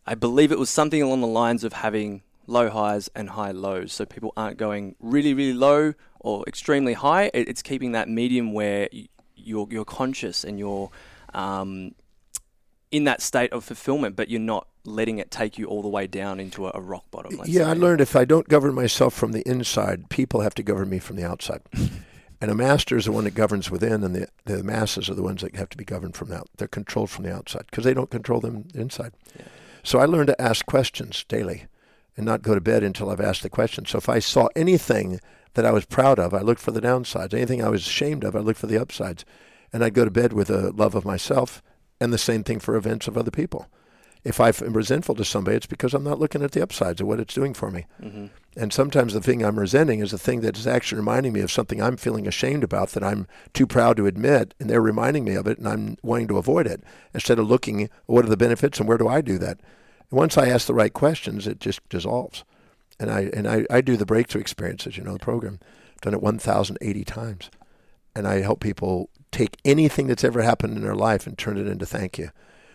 [0.06, 3.94] I believe it was something along the lines of having low highs and high lows,
[3.94, 7.26] so people aren't going really, really low or extremely high.
[7.34, 8.88] It- It's keeping that medium where
[9.36, 10.90] you're you're conscious and you're
[11.34, 11.96] um,
[12.92, 16.08] in that state of fulfillment, but you're not letting it take you all the way
[16.08, 17.40] down into a, a rock bottom.
[17.46, 20.90] yeah, I learned if I don't govern myself from the inside, people have to govern
[20.90, 21.62] me from the outside.
[22.42, 25.22] and a master is the one that governs within, and the, the masses are the
[25.24, 26.50] ones that have to be governed from out.
[26.58, 29.14] They're controlled from the outside because they don't control them inside.
[29.38, 29.46] Yeah.
[29.84, 31.66] So I learned to ask questions daily
[32.18, 33.86] and not go to bed until I've asked the question.
[33.86, 35.20] So if I saw anything
[35.54, 37.34] that I was proud of, I looked for the downsides.
[37.34, 39.26] Anything I was ashamed of, I looked for the upsides.
[39.74, 41.62] And I'd go to bed with a love of myself
[42.00, 43.68] and the same thing for events of other people.
[44.24, 47.20] If I'm resentful to somebody, it's because I'm not looking at the upsides of what
[47.20, 47.88] it's doing for me.
[48.04, 48.30] Mhm.
[48.56, 51.52] And sometimes the thing I'm resenting is the thing that is actually reminding me of
[51.52, 55.34] something I'm feeling ashamed about that I'm too proud to admit, and they're reminding me
[55.34, 56.84] of it, and I'm wanting to avoid it
[57.16, 59.60] instead of looking what are the benefits and where do I do that.
[60.12, 62.44] And once I ask the right questions, it just dissolves.
[63.00, 65.60] And I and I, I do the breakthrough experiences, you know, the program.
[65.96, 67.50] I've done it 1,080 times,
[68.16, 71.68] and I help people take anything that's ever happened in their life and turn it
[71.68, 72.30] into thank you,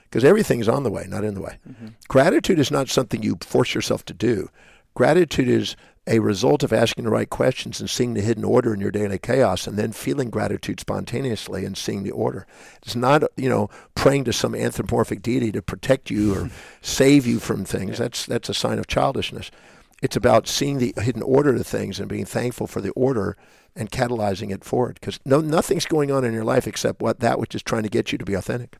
[0.05, 1.59] because everything's on the way, not in the way.
[1.68, 1.92] Mhm.
[2.09, 4.49] Gratitude is not something you force yourself to do.
[4.94, 8.81] Gratitude is a result of asking the right questions and seeing the hidden order in
[8.81, 12.47] your daily chaos and then feeling gratitude spontaneously and seeing the order.
[12.83, 17.40] It's not, you know, praying to some anthropomorphic deity to protect you or save you
[17.40, 17.92] from things.
[17.92, 18.05] Yeah.
[18.05, 19.51] That's that's a sign of childishness.
[20.03, 23.37] It's about seeing the hidden order to things and being thankful for the order
[23.75, 24.99] and catalyzing it forward.
[25.01, 27.88] Because no, nothing's going on in your life except what that which is trying to
[27.88, 28.77] get you to be authentic.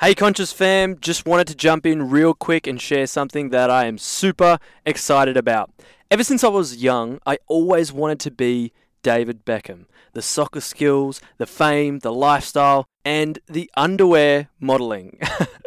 [0.00, 3.86] Hey, Conscious fam, just wanted to jump in real quick and share something that I
[3.86, 5.70] am super excited about.
[6.08, 9.86] Ever since I was young, I always wanted to be David Beckham.
[10.12, 15.18] The soccer skills, the fame, the lifestyle, and the underwear modeling.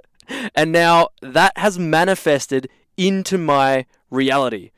[0.55, 4.71] and now that has manifested into my reality.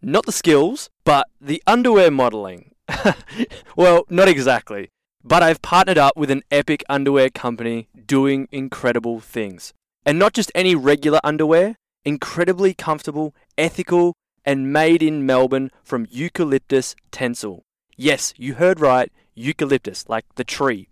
[0.00, 2.70] Not the skills, but the underwear modeling.
[3.76, 4.90] well, not exactly.
[5.24, 9.74] But I've partnered up with an epic underwear company doing incredible things.
[10.06, 16.94] And not just any regular underwear, incredibly comfortable, ethical, and made in Melbourne from eucalyptus
[17.12, 17.62] tencel.
[17.96, 20.88] Yes, you heard right, eucalyptus, like the tree.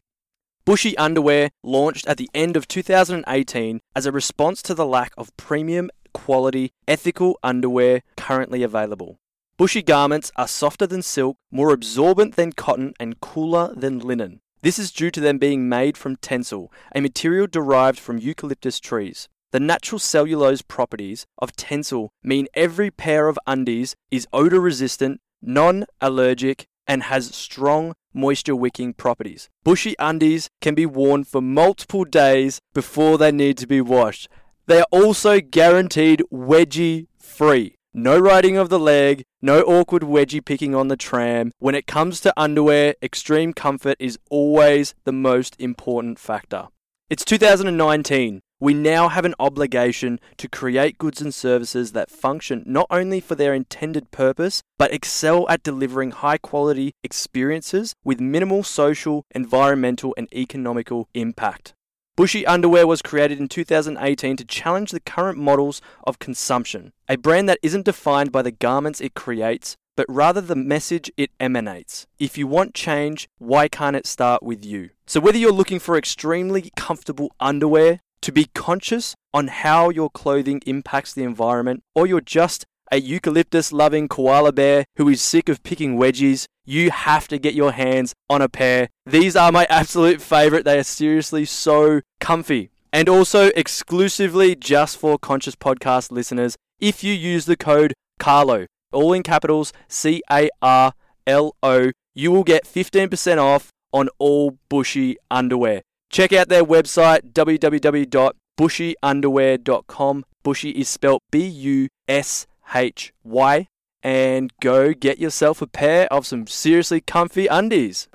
[0.65, 5.35] Bushy Underwear launched at the end of 2018 as a response to the lack of
[5.39, 9.19] premium quality ethical underwear currently available.
[9.57, 14.41] Bushy garments are softer than silk, more absorbent than cotton, and cooler than linen.
[14.63, 19.29] This is due to them being made from tencel, a material derived from eucalyptus trees.
[19.51, 25.87] The natural cellulose properties of tencel mean every pair of undies is odor resistant, non
[26.03, 29.49] allergic, and has strong moisture wicking properties.
[29.65, 34.29] Bushy undies can be worn for multiple days before they need to be washed.
[34.67, 37.77] They are also guaranteed wedgie free.
[37.95, 41.53] No riding of the leg, no awkward wedgie picking on the tram.
[41.59, 46.69] When it comes to underwear, extreme comfort is always the most important factor.
[47.09, 48.43] It's 2019.
[48.61, 53.37] We now have an obligation to create goods and services that function not only for
[53.37, 60.27] their intended purpose, but excel at delivering high quality experiences with minimal social, environmental, and
[60.35, 61.75] economical impact.
[62.17, 67.49] Bushy Underwear was created in 2018 to challenge the current models of consumption, a brand
[67.49, 72.09] that isn't defined by the garments it creates, but rather the message it emanates.
[72.19, 74.91] If you want change, why can't it start with you?
[75.07, 80.61] So, whether you're looking for extremely comfortable underwear, to be conscious on how your clothing
[80.67, 85.63] impacts the environment, or you're just a eucalyptus loving koala bear who is sick of
[85.63, 88.89] picking wedgies, you have to get your hands on a pair.
[89.07, 90.65] These are my absolute favorite.
[90.65, 92.71] They are seriously so comfy.
[92.93, 99.13] And also exclusively just for Conscious Podcast listeners, if you use the code CARLO, all
[99.13, 100.93] in capitals, C A R
[101.27, 105.83] L O, you will get 15% off on all Bushy underwear.
[106.11, 110.25] Check out their website, www.bushyunderwear.com.
[110.43, 113.69] Bushy is spelled B U S H Y,
[114.03, 118.09] and go get yourself a pair of some seriously comfy undies.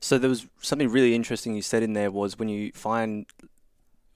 [0.00, 3.26] So there was something really interesting you said in there was when you find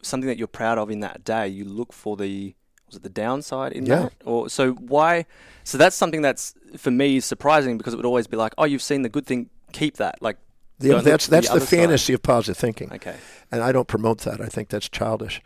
[0.02, 2.54] something that you're proud of in that day, you look for the
[2.87, 4.02] was it the downside in Yeah.
[4.04, 4.12] that?
[4.24, 5.26] Or so why?
[5.64, 8.64] So that's something that's for me is surprising because it would always be like, oh,
[8.64, 10.20] you've seen the good thing, keep that.
[10.22, 10.38] Like
[10.80, 11.68] The, that's that's the, side.
[11.68, 12.92] fantasy of positive thinking.
[12.92, 13.16] Okay,
[13.52, 14.40] And I don't promote that.
[14.40, 15.42] I think that's childish.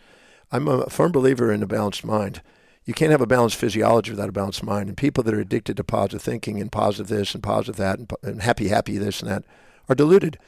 [0.53, 2.41] I'm a firm believer in a balanced mind.
[2.85, 4.89] You can't have a balanced physiology without a balanced mind.
[4.89, 8.13] And people that are addicted to positive thinking and positive this and positive that and,
[8.23, 9.45] and happy, happy this and that
[9.89, 10.39] are deluded.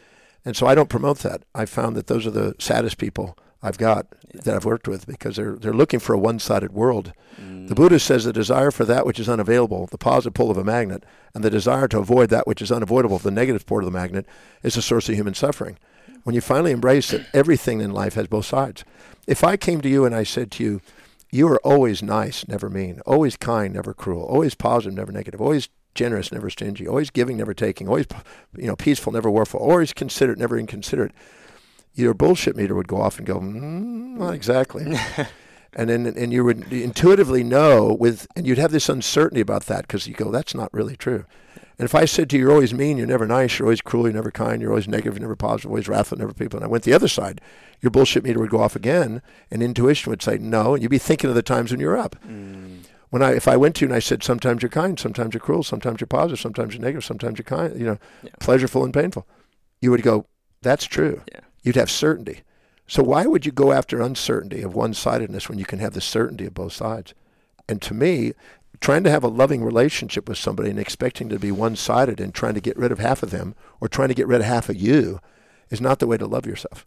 [0.44, 1.42] And so I don't promote that.
[1.54, 5.36] I found that those are the saddest people I've got that I've worked with because
[5.36, 7.12] they're they're looking for a one-sided world.
[7.40, 7.68] Mm.
[7.68, 10.64] The Buddha says the desire for that which is unavailable, the positive pull of a
[10.64, 13.98] magnet, and the desire to avoid that which is unavoidable, the negative port of the
[13.98, 14.26] magnet,
[14.62, 15.78] is the source of human suffering.
[16.24, 18.84] When you finally embrace that everything in life has both sides.
[19.26, 20.80] If I came to you and I said to you,
[21.30, 25.68] you are always nice, never mean, always kind, never cruel, always positive, never negative, always
[25.94, 28.06] generous, never stingy, always giving, never taking, always
[28.56, 31.12] you know peaceful, never warful, always considerate, never inconsiderate.
[31.96, 34.84] Your bullshit meter would go off and go, mm, not exactly.
[35.72, 39.82] and then and you would intuitively know with and you'd have this uncertainty about that
[39.82, 41.24] because you go that's not really true
[41.78, 44.04] and if i said to you you're always mean you're never nice you're always cruel
[44.04, 46.68] you're never kind you're always negative you're never positive always wrathful never people and i
[46.68, 47.42] went the other side
[47.82, 50.96] your bullshit meter would go off again and intuition would say no and you'd be
[50.98, 52.84] thinking of the times when you're up Mm.
[53.10, 55.40] when I if I went to you and I said sometimes you're kind, sometimes you're
[55.40, 58.30] cruel, sometimes you're positive, sometimes you're negative, sometimes you're kind, you know, Yeah.
[58.40, 59.26] pleasureful and painful,
[59.82, 60.24] you would go,
[60.62, 61.20] that's true.
[61.32, 61.40] Yeah.
[61.66, 62.42] You'd have certainty.
[62.86, 66.46] So why would you go after uncertainty of one-sidedness when you can have the certainty
[66.46, 67.12] of both sides?
[67.68, 68.34] And to me,
[68.80, 72.54] trying to have a loving relationship with somebody and expecting to be one-sided and trying
[72.54, 74.76] to get rid of half of them or trying to get rid of half of
[74.76, 75.18] you
[75.68, 76.86] is not the way to love yourself.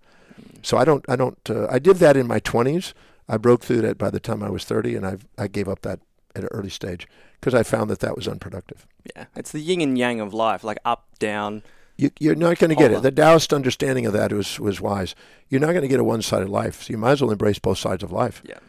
[0.61, 2.93] So I don't I don't uh, I did that in my 20s.
[3.27, 5.81] I broke through that by the time I was 30 and I I gave up
[5.81, 5.99] that
[6.35, 7.05] at an early stage
[7.41, 8.87] because I found that that was unproductive.
[9.13, 11.63] yeah, it's the yin and yang of life, like up, down.
[11.99, 13.01] You, you're not going to get it.
[13.01, 15.15] The Taoist understanding of that was, was wise.
[15.49, 17.77] You're not going to get a one-sided life, so you might as well embrace both
[17.77, 18.41] sides of life.
[18.45, 18.59] Yeah.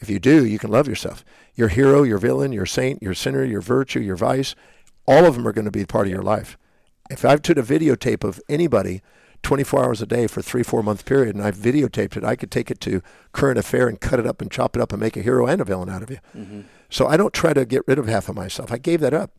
[0.00, 1.24] If you do, you can love yourself.
[1.54, 4.56] Your hero, your villain, your saint, your sinner, your virtue, your vice,
[5.06, 6.58] all of them are going to be part of your life.
[7.10, 9.02] If I've took a videotape of anybody
[9.42, 12.50] 24 hours a day for three, four month period, and I've videotaped it, I could
[12.50, 15.16] take it to current affair and cut it up and chop it up and make
[15.16, 16.18] a hero and a villain out of you.
[16.36, 16.60] Mm-hmm.
[16.88, 18.72] So I don't try to get rid of half of myself.
[18.72, 19.30] I gave that up.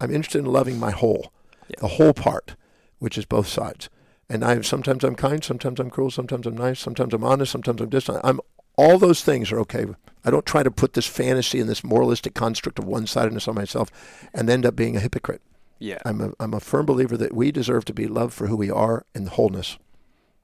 [0.00, 1.30] I'm interested in loving my whole,
[1.68, 1.76] Yeah.
[1.80, 2.56] the whole part,
[2.98, 3.88] which is both sides.
[4.28, 7.80] And I sometimes I'm kind, sometimes I'm cruel, sometimes I'm nice, sometimes I'm honest, sometimes
[7.80, 8.20] I'm distant.
[8.24, 8.40] I'm
[8.76, 9.86] all those things are okay.
[10.24, 13.90] I don't try to put this fantasy and this moralistic construct of one-sidedness on myself
[14.34, 15.40] and end up being a hypocrite.
[15.78, 15.98] Yeah.
[16.04, 18.70] I'm a, I'm a firm believer that we deserve to be loved for who we
[18.70, 19.78] are in the wholeness.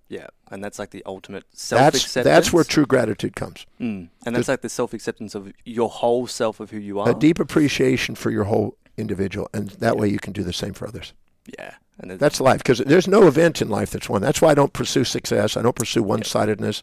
[0.08, 0.28] Yeah.
[0.50, 2.24] And that's like the ultimate That's self-acceptance.
[2.24, 3.66] that's where true gratitude comes.
[3.80, 4.08] Mm.
[4.24, 7.10] And that's like the self-acceptance of your whole self of who you are.
[7.10, 10.74] A deep appreciation for your whole individual, and that way you can do the same
[10.74, 11.14] for others.
[11.58, 11.74] Yeah.
[12.02, 14.20] And it- That's life because there's no event in life that's one.
[14.20, 15.56] That's why I don't pursue success.
[15.56, 16.82] I don't pursue one-sidedness.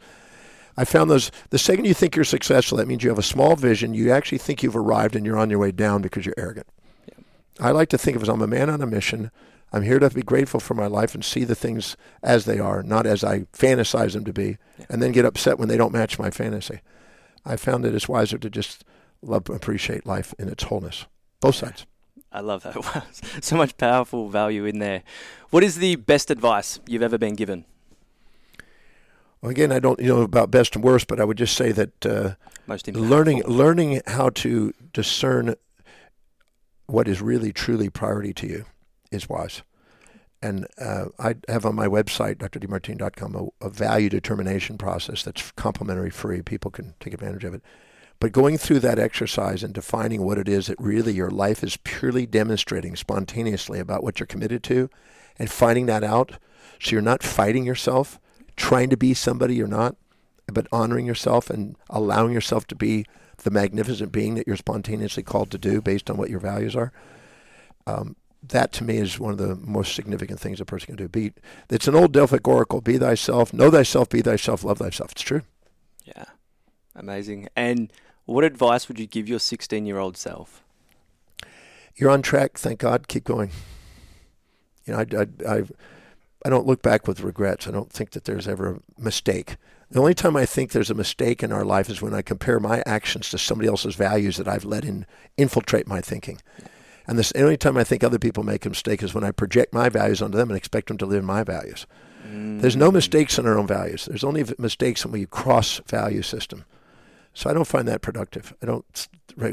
[0.77, 3.55] I found those the second you think you're successful, that means you have a small
[3.58, 3.93] vision.
[3.93, 6.67] You actually think you've arrived, and you're on your way down because you're arrogant.
[7.60, 9.29] I like to think of as I'm a man on a mission.
[9.73, 12.82] I'm here to be grateful for my life and see the things as they are,
[12.82, 14.86] not as I fantasize them to be, Yeah.
[14.89, 16.79] and then get upset when they don't match my fantasy.
[17.45, 18.84] I found that it's wiser to just
[19.21, 21.05] love, appreciate life in its wholeness,
[21.41, 21.86] both sides.
[22.32, 23.06] I love that.
[23.42, 25.04] So much powerful value in there.
[25.50, 27.65] What is the best advice you've ever been given?
[29.42, 31.72] Well, again, I don't you know about best and worst, but I would just say
[31.72, 32.36] that uh,
[32.68, 35.56] Most learning learning how to discern
[36.88, 38.65] what is really truly priority to you
[39.12, 39.63] is wise.
[40.42, 46.10] And uh, I have on my website, drdemartini.com, a, a value determination process that's complimentary
[46.10, 46.42] free.
[46.42, 47.62] People can take advantage of it.
[48.19, 51.77] But going through that exercise and defining what it is that really your life is
[51.77, 54.89] purely demonstrating spontaneously about what you're committed to
[55.38, 56.34] and finding that out
[56.82, 58.19] so you're not fighting yourself,
[58.55, 59.95] trying to be somebody you're not,
[60.47, 63.05] but honoring yourself and allowing yourself to be
[63.38, 66.91] the magnificent being that you're spontaneously called to do based on what your values are.
[67.88, 71.10] Um, that to me is one of the most significant things a person can do.
[71.10, 71.34] Be
[71.69, 75.41] it's an old Delphic oracle: "Be thyself, know thyself, be thyself, love thyself." It's true.
[76.05, 76.25] Yeah.
[76.95, 77.49] Amazing.
[77.55, 77.91] And
[78.30, 80.63] what advice would you give your 16-year-old self?
[81.96, 82.58] You're on track.
[82.58, 83.08] Thank God.
[83.08, 83.52] Keep going.
[84.86, 85.63] You know, I, I, I,
[86.46, 87.68] I don't look back with regrets.
[87.68, 89.58] I don't think that there's ever a mistake.
[89.92, 92.60] The only time I think there's a mistake in our life is when I compare
[92.60, 96.39] my actions to somebody else's values that I've let in infiltrate my thinking.
[97.08, 99.32] And this, the only time I think other people make a mistake is when I
[99.32, 101.88] project my values onto them and expect them to live my values.
[102.24, 102.96] There's no Mm.
[102.96, 104.06] mistakes in our own values.
[104.06, 106.65] There's only mistakes when we cross value system.
[107.34, 108.54] So I don't find that productive.
[108.62, 108.86] I don't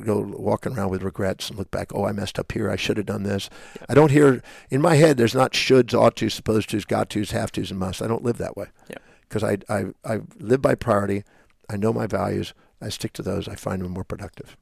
[0.05, 1.95] go walking around with regrets and look back.
[1.95, 2.71] Oh, I messed up here.
[2.71, 3.49] I should have done this.
[3.77, 3.87] Yeah.
[3.91, 5.17] I don't hear in my head.
[5.17, 8.03] There's not shoulds, ought to, supposed tos, got tos, have tos, and musts.
[8.03, 8.67] I don't live that way.
[8.89, 8.97] Yeah.
[9.29, 11.23] Because I, I I live by priority.
[11.69, 12.55] I know my values.
[12.81, 13.47] I stick to those.
[13.49, 14.57] I find them more productive.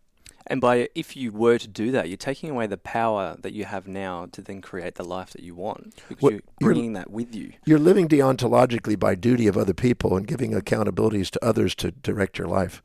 [0.46, 3.64] And by if you were to do that, you're taking away the power that you
[3.64, 6.92] have now to then create the life that you want because What- you're you're- bringing
[6.94, 7.52] that with you.
[7.64, 12.36] You're living deontologically by duty of other people and giving accountabilities to others to direct
[12.38, 12.82] your life.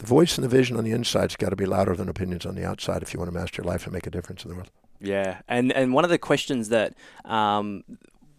[0.00, 2.54] The voice and the vision on the inside's got to be louder than opinions on
[2.54, 4.54] the outside if you want to master your life and make a difference in the
[4.54, 4.70] world.
[4.98, 6.94] Yeah, and and one of the questions that
[7.26, 7.84] um,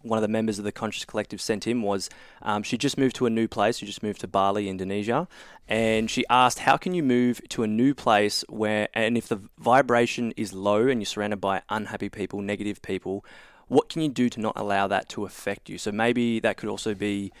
[0.02, 2.10] one of the members of the Conscious Collective sent in was
[2.42, 3.78] um, she just moved to a new place.
[3.78, 5.28] She just moved to Bali, Indonesia,
[5.68, 9.40] and she asked, "How can you move to a new place where, and if the
[9.56, 13.24] vibration is low and you're surrounded by unhappy people, negative people,
[13.68, 16.68] what can you do to not allow that to affect you?" So maybe that could
[16.68, 17.32] also be.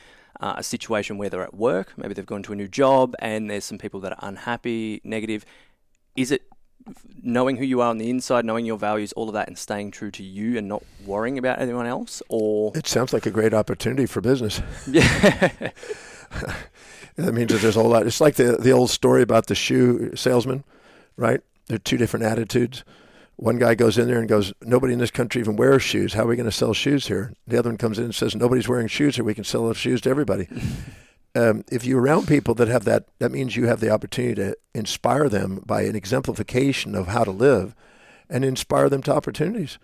[0.42, 3.48] Uh, a situation where they're at work, maybe they've gone to a new job, and
[3.48, 5.44] there's some people that are unhappy, negative.
[6.16, 6.42] Is it
[7.22, 9.92] knowing who you are on the inside, knowing your values, all of that, and staying
[9.92, 12.22] true to you and not worrying about anyone else?
[12.28, 14.60] Or It sounds like a great opportunity for business.
[14.88, 15.70] yeah,
[17.16, 18.06] That means that there's a whole lot.
[18.06, 20.64] It's like the the old story about the shoe salesman,
[21.16, 21.40] right?
[21.66, 22.84] There are two different attitudes.
[23.36, 26.14] One guy goes in there and goes, "Nobody in this country even wears shoes.
[26.14, 28.36] How are we going to sell shoes here?" The other one comes in and says,
[28.36, 29.24] "Nobody's wearing shoes here.
[29.24, 30.48] We can sell shoes to everybody."
[31.34, 34.56] um, if you're around people that have that, that means you have the opportunity to
[34.74, 37.74] inspire them by an exemplification of how to live,
[38.28, 39.78] and inspire them to opportunities.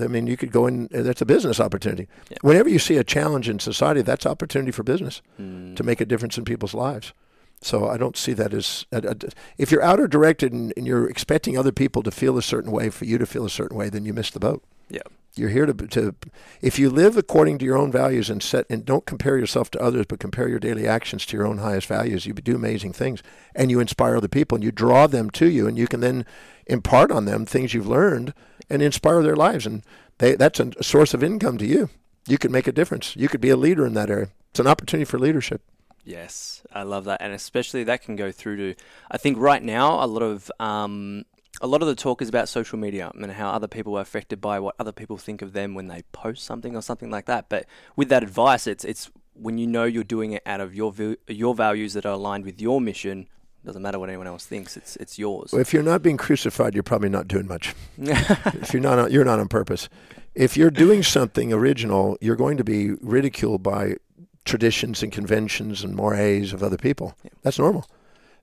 [0.00, 0.88] I mean, you could go in.
[0.90, 2.08] That's a business opportunity.
[2.30, 2.38] Yeah.
[2.42, 5.76] Whenever you see a challenge in society, that's opportunity for business Mm.
[5.76, 7.12] to make a difference in people's lives.
[7.62, 9.14] So I don't see that as uh, uh,
[9.56, 12.90] if you're outer directed and, and you're expecting other people to feel a certain way
[12.90, 14.64] for you to feel a certain way, then you miss the boat.
[14.88, 15.02] Yeah.
[15.34, 16.14] You're here to to
[16.60, 19.80] if you live according to your own values and set and don't compare yourself to
[19.80, 23.22] others, but compare your daily actions to your own highest values, you do amazing things,
[23.54, 26.26] and you inspire other people, and you draw them to you, and you can then
[26.66, 28.34] impart on them things you've learned
[28.68, 29.82] and inspire their lives, and
[30.18, 31.88] they that's a, a source of income to you.
[32.26, 33.16] You can make a difference.
[33.16, 34.28] You could be a leader in that area.
[34.50, 35.62] It's an opportunity for leadership.
[36.04, 38.74] Yes, I love that, and especially that can go through to.
[39.10, 41.24] I think right now a lot of um,
[41.60, 44.40] a lot of the talk is about social media and how other people are affected
[44.40, 47.48] by what other people think of them when they post something or something like that.
[47.48, 50.92] But with that advice, it's it's when you know you're doing it out of your
[51.28, 53.28] your values that are aligned with your mission.
[53.64, 55.52] Doesn't matter what anyone else thinks; it's it's yours.
[55.52, 57.76] Well, if you're not being crucified, you're probably not doing much.
[57.98, 59.88] if you're not, you're not on purpose.
[60.34, 63.96] If you're doing something original, you're going to be ridiculed by
[64.44, 67.14] traditions and conventions and mores of other people.
[67.24, 67.30] Yeah.
[67.42, 67.86] That's normal.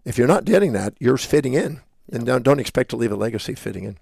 [0.06, 1.82] If you're not getting that, you're fitting in,
[2.12, 3.98] and don't, don't expect to leave a legacy fitting in.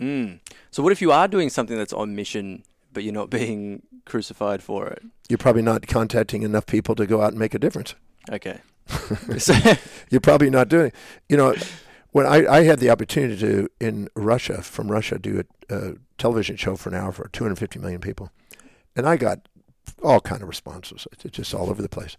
[0.00, 0.40] Mm.
[0.70, 4.62] So what if you are doing something that's on mission, but you're not being crucified
[4.62, 5.02] for it?
[5.28, 7.94] You're probably not contacting enough people to go out and make a difference.
[8.30, 8.60] Okay.
[10.10, 10.92] You're probably not doing.
[11.28, 11.54] You know,
[12.12, 16.56] when I, I had the opportunity to in Russia from Russia do a, a television
[16.56, 18.32] show for an hour for 250 million people,
[18.96, 19.48] and I got
[20.02, 21.06] all kind of responses.
[21.12, 22.16] It's just all over the place.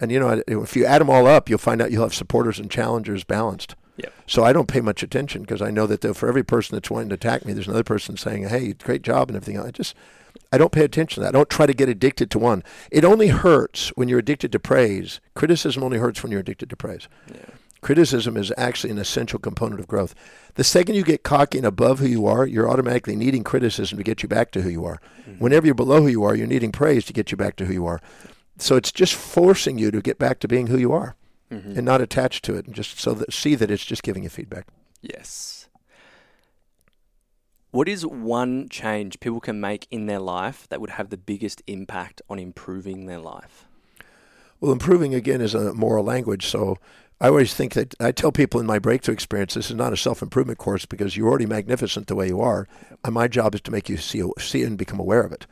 [0.00, 2.58] And you know, if you add them all up, you'll find out you'll have supporters
[2.58, 3.76] and challengers balanced.
[3.96, 4.12] Yep.
[4.26, 6.90] So I don't pay much attention because I know that though for every person that's
[6.90, 9.60] wanting to attack me, there's another person saying, "Hey, great job" and everything.
[9.60, 9.94] I just
[10.52, 11.28] I don't pay attention to that.
[11.34, 12.64] I don't try to get addicted to one.
[12.90, 15.20] It only hurts when you're addicted to praise.
[15.34, 17.08] Criticism only hurts when you're addicted to praise.
[17.32, 17.46] Yeah.
[17.84, 20.14] Criticism is actually an essential component of growth.
[20.54, 24.02] The second you get cocky and above who you are, you're automatically needing criticism to
[24.02, 25.02] get you back to who you are.
[25.28, 25.38] Mhm.
[25.38, 27.74] Whenever you're below who you are, you're needing praise to get you back to who
[27.74, 28.00] you are.
[28.56, 31.14] So it's just forcing you to get back to being who you are
[31.50, 31.76] Mhm.
[31.76, 34.30] and not attached to it, and just so that see that it's just giving you
[34.30, 34.66] feedback.
[35.02, 35.68] Yes.
[37.70, 41.60] What is one change people can make in their life that would have the biggest
[41.66, 43.66] impact on improving their life?
[44.60, 46.46] Well, improving again is a moral language.
[46.46, 46.78] So
[47.20, 49.96] I always think that I tell people in my breakthrough experience, this is not a
[49.96, 52.66] self improvement course because you're already magnificent the way you are.
[53.04, 55.46] And my job is to make you see, see it and become aware of it.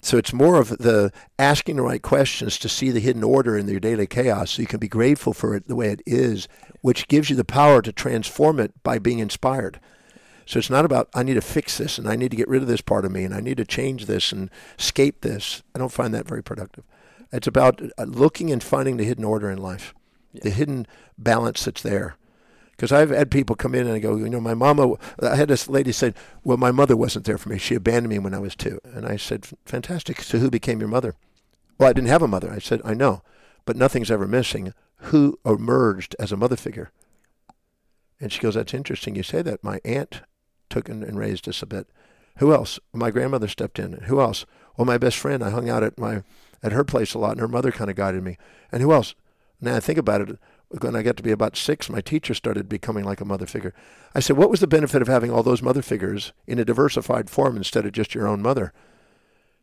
[0.00, 3.68] So it's more of the asking the right questions to see the hidden order in
[3.68, 6.46] your daily chaos so you can be grateful for it the way it is,
[6.82, 9.80] which gives you the power to transform it by being inspired.
[10.46, 12.62] So it's not about, I need to fix this and I need to get rid
[12.62, 15.62] of this part of me and I need to change this and escape this.
[15.74, 16.84] I don't find that very productive.
[17.32, 19.94] It's about uh, looking and finding the hidden order in life,
[20.42, 20.86] The hidden
[21.16, 22.16] balance that's there.
[22.70, 25.48] Because I've had people come in and I go, you know, my mama, I had
[25.48, 26.14] this lady said,
[26.44, 27.58] well, my mother wasn't there for me.
[27.58, 28.78] She abandoned me when I was two.
[28.84, 30.22] And I said, fantastic.
[30.22, 31.16] So who became your mother?
[31.76, 32.52] Well, I didn't have a mother.
[32.52, 33.22] I said, I know,
[33.64, 34.74] but nothing's ever missing.
[34.96, 36.92] Who emerged as a mother figure?
[38.20, 39.64] And she goes, that's interesting you say that.
[39.64, 40.22] My aunt
[40.70, 41.88] took and, and raised us a bit.
[42.38, 42.78] Who else?
[42.92, 43.92] My grandmother stepped in.
[44.04, 44.46] Who else?
[44.76, 45.42] Well, my best friend.
[45.42, 46.22] I hung out at my
[46.62, 48.36] at her place a lot, and her mother kind of guided me.
[48.70, 49.14] And who else?
[49.60, 50.38] Now I think about it.
[50.82, 53.72] When I got to be about six, my teacher started becoming like a mother figure.
[54.14, 57.30] I said, "What was the benefit of having all those mother figures in a diversified
[57.30, 58.74] form instead of just your own mother?"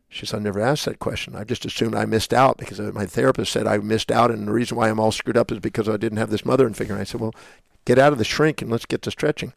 [0.08, 1.36] She said, "I never asked that question.
[1.36, 4.52] I just assumed I missed out because my therapist said I missed out, and the
[4.52, 7.00] reason why I'm all screwed up is because I didn't have this mother figure." And
[7.00, 7.34] I said, "Well,
[7.84, 9.52] get out of the shrink and let's get to stretching."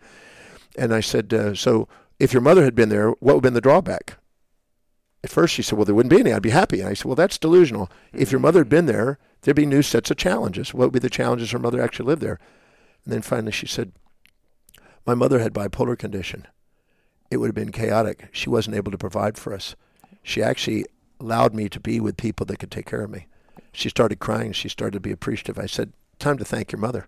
[0.77, 1.87] And I said, uh, "So
[2.19, 4.18] if your mother had been there, what would have been the drawback?"
[5.23, 6.31] At first, she said, "Well, there wouldn't be any.
[6.31, 7.91] I'd be happy." And I said, "Well, that's delusional.
[8.13, 8.43] If your mm-hmm.
[8.43, 10.73] mother had been there, there'd be new sets of challenges.
[10.73, 12.39] What would be the challenges her mother actually lived there?"
[13.03, 13.91] And then finally, she said,
[15.05, 16.47] "My mother had bipolar condition.
[17.29, 18.29] It would have been chaotic.
[18.31, 19.75] She wasn't able to provide for us.
[20.23, 20.85] She actually
[21.19, 23.27] allowed me to be with people that could take care of me.
[23.71, 24.53] She started crying.
[24.53, 25.59] She started to be appreciative.
[25.59, 27.07] I said, "Time to thank your mother."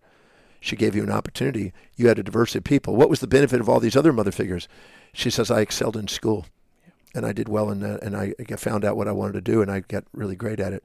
[0.59, 1.73] She gave you an opportunity.
[1.95, 2.95] You had a diversity of people.
[2.95, 4.67] What was the benefit of all these other mother figures?
[5.11, 6.45] She says, I excelled in school
[7.13, 8.03] and I did well in that.
[8.03, 10.73] And I found out what I wanted to do and I got really great at
[10.73, 10.83] it.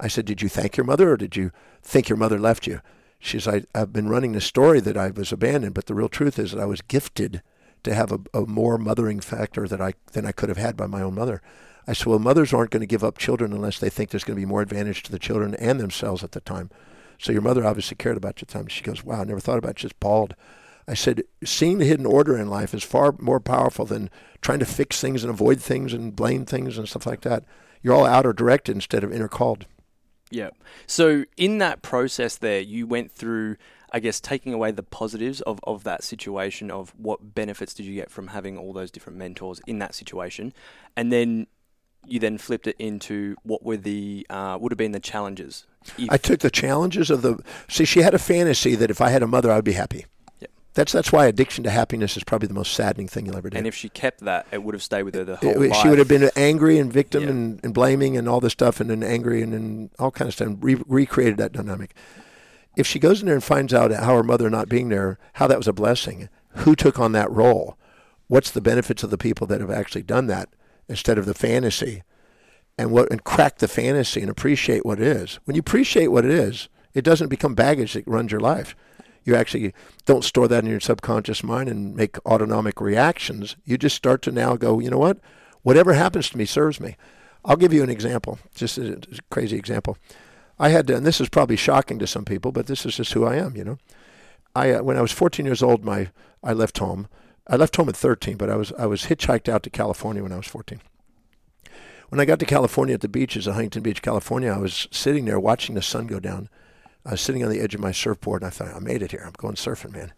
[0.00, 1.50] I said, Did you thank your mother or did you
[1.82, 2.80] think your mother left you?
[3.18, 6.08] She says, I, I've been running the story that I was abandoned, but the real
[6.08, 7.42] truth is that I was gifted
[7.82, 10.86] to have a, a more mothering factor that I, than I could have had by
[10.86, 11.42] my own mother.
[11.86, 14.36] I said, Well, mothers aren't going to give up children unless they think there's going
[14.36, 16.70] to be more advantage to the children and themselves at the time.
[17.18, 18.68] So your mother obviously cared about your time.
[18.68, 19.76] She goes, Wow, I never thought about it.
[19.76, 20.34] Just bald.
[20.88, 24.08] I said, seeing the hidden order in life is far more powerful than
[24.40, 27.44] trying to fix things and avoid things and blame things and stuff like that.
[27.82, 29.66] You're all outer directed instead of inner called.
[30.30, 30.50] Yeah.
[30.86, 33.56] So in that process there, you went through,
[33.92, 37.94] I guess, taking away the positives of, of that situation, of what benefits did you
[37.94, 40.52] get from having all those different mentors in that situation,
[40.96, 41.46] and then
[42.06, 45.66] you then flipped it into what were the uh, would have been the challenges.
[45.96, 47.38] If- I took the challenges of the.
[47.68, 50.06] See, she had a fantasy that if I had a mother, I'd be happy.
[50.78, 53.58] That's that's why addiction to happiness is probably the most saddening thing you'll ever do.
[53.58, 55.80] and if she kept that, it would have stayed with her the whole It- life.
[55.82, 57.30] she would have been angry and victim Yeah.
[57.30, 60.34] and, and blaming and all this stuff and then angry and then all kind of
[60.34, 61.96] stuff and re- recreated that dynamic.
[62.76, 65.48] If she goes in there and finds out how her mother not being there, how
[65.48, 67.76] that was a blessing, who took on that role,
[68.28, 70.48] what's the benefits of the people that have actually done that
[70.88, 72.04] instead of the fantasy,
[72.78, 75.40] and what and crack the fantasy and appreciate what it is.
[75.44, 78.76] When you appreciate what it is, it doesn't become baggage that runs your life.
[79.28, 79.74] You actually
[80.06, 83.56] don't store that in your subconscious mind and make autonomic reactions.
[83.66, 85.18] You just start to now go, you know what?
[85.60, 86.96] Whatever happens to me serves me.
[87.44, 88.98] I'll give you an example, just a,
[89.28, 89.98] crazy example.
[90.58, 93.12] I had, to, and this is probably shocking to some people, but this is just
[93.12, 93.78] who I am, you know.
[94.56, 96.08] I uh, when I was 14 years old, my
[96.42, 97.06] I left home.
[97.46, 100.32] I left home at 13, but I was I was hitchhiked out to California when
[100.32, 100.80] I was 14.
[102.08, 105.26] When I got to California at the beaches of Huntington Beach, California, I was sitting
[105.26, 106.48] there watching the sun go down.
[107.08, 109.12] I was sitting on the edge of my surfboard, and I thought, I made it
[109.12, 109.22] here.
[109.24, 110.12] I'm going surfing, man.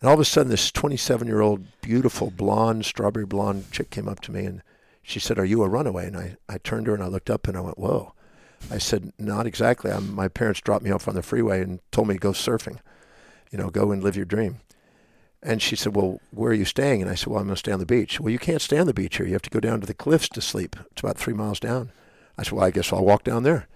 [0.00, 4.08] And all of a sudden, this 27 year old, beautiful, blonde, strawberry blonde chick came
[4.08, 4.62] up to me and
[5.02, 6.06] she said, Are you a runaway?
[6.06, 8.14] And I, I turned her and I looked up and I went, Whoa.
[8.70, 9.90] I said, Not exactly.
[9.90, 12.78] I'm, my parents dropped me off on the freeway and told me to go surfing,
[13.50, 14.60] you know, go and live your dream.
[15.42, 17.02] And she said, Well, where are you staying?
[17.02, 18.20] And I said, Well, I'm going to stay on the beach.
[18.20, 19.26] Well, you can't stay on the beach here.
[19.26, 20.76] You have to go down to the cliffs to sleep.
[20.92, 21.90] It's about three miles down.
[22.38, 23.66] I said, Well, I guess I'll walk down there.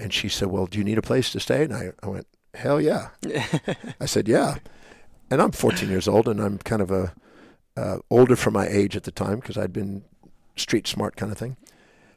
[0.00, 1.64] And she said, Well, do you need a place to stay?
[1.64, 3.08] And I, I went, Hell yeah.
[4.00, 4.56] I said, Yeah.
[5.30, 7.12] And I'm 14 years old, and I'm kind of a
[7.76, 10.02] uh, older for my age at the time because I'd been
[10.56, 11.56] street smart kind of thing.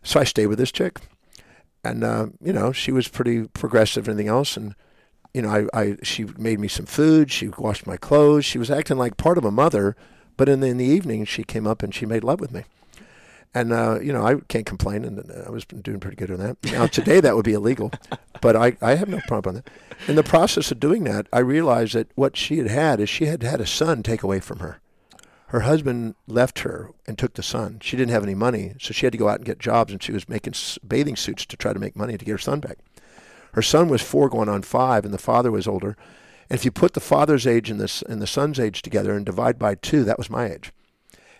[0.02, 1.00] So I stayed with this chick,
[1.84, 4.76] and uh, you know she was pretty progressive and everything else, and
[5.34, 8.72] you know I, I she made me some food, she washed my clothes, she was
[8.72, 9.96] acting like part of a mother,
[10.36, 12.64] but in the, in the evening she came up and she made love with me.
[13.56, 16.58] And uh, you know, I can't complain, and I was doing pretty good on that.
[16.72, 17.92] Now today that would be illegal,
[18.42, 20.08] but I, I have no problem on that.
[20.08, 23.26] In the process of doing that, I realized that what she had had is she
[23.26, 24.80] had had a son take away from her.
[25.48, 27.78] Her husband left her and took the son.
[27.80, 30.02] She didn't have any money, so she had to go out and get jobs, and
[30.02, 30.56] she was making
[30.88, 32.80] bathing suits to try to make money to get her son back.
[33.52, 35.96] Her son was four, going on five, and the father was older.
[36.50, 39.24] And if you put the father's age and the and the son's age together and
[39.24, 40.74] divide by two, that was my age.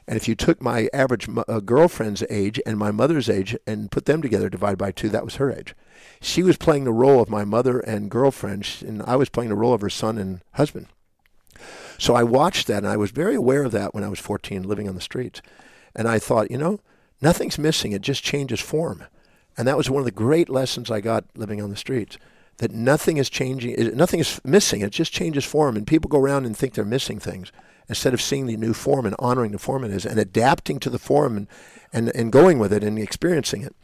[0.08, 4.06] And if you took my average uh, girlfriend's age and my mother's age and put
[4.06, 5.76] them together, divided by two, that was her age.
[6.20, 9.56] She was playing the role of my mother and girlfriend, and I was playing the
[9.56, 10.88] role of her son and husband.
[11.98, 14.64] So I watched that, and I was very aware of that when I was 14,
[14.64, 15.42] living on the streets.
[15.96, 16.80] And I thought, you know,
[17.22, 19.06] nothing's missing; it just changes form.
[19.56, 22.18] And that was one of the great lessons I got living on the streets.
[22.58, 24.82] That nothing is changing, nothing is missing.
[24.82, 27.52] It just changes form, and people go around and think they're missing things
[27.90, 30.90] instead of seeing the new form and honoring the form it is and adapting to
[30.90, 31.48] the form and,
[31.92, 33.76] and, and going with it and experiencing it.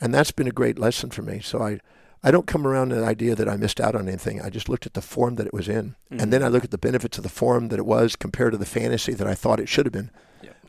[0.00, 1.40] And that's been a great lesson for me.
[1.40, 1.80] So I,
[2.22, 4.40] I don't come around to the idea that I missed out on anything.
[4.40, 5.96] I just looked at the form that it was in.
[6.10, 6.20] Mm-hmm.
[6.20, 8.58] And then I look at the benefits of the form that it was compared to
[8.58, 10.10] the fantasy that I thought it should have been.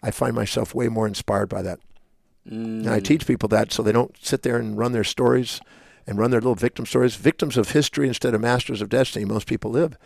[0.02, 1.80] I find myself way more inspired by that.
[2.48, 2.86] Mm.
[2.86, 5.60] And I teach people that so they don't sit there and run their stories
[6.08, 7.16] and run their little victim stories.
[7.16, 9.98] Victims of history instead of masters of destiny, most people live.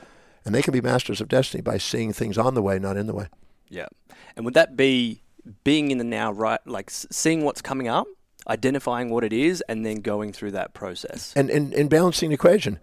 [0.46, 3.08] And they can be masters of destiny by seeing things on the way, not in
[3.08, 3.28] the way.
[3.70, 3.88] Yeah.
[4.36, 5.22] And would that be
[5.64, 6.60] being in the now, right?
[6.66, 8.08] Like seeing what's coming up,
[8.48, 11.34] identifying what it is, and then going through that process?
[11.36, 12.80] And, and, and balancing the equation.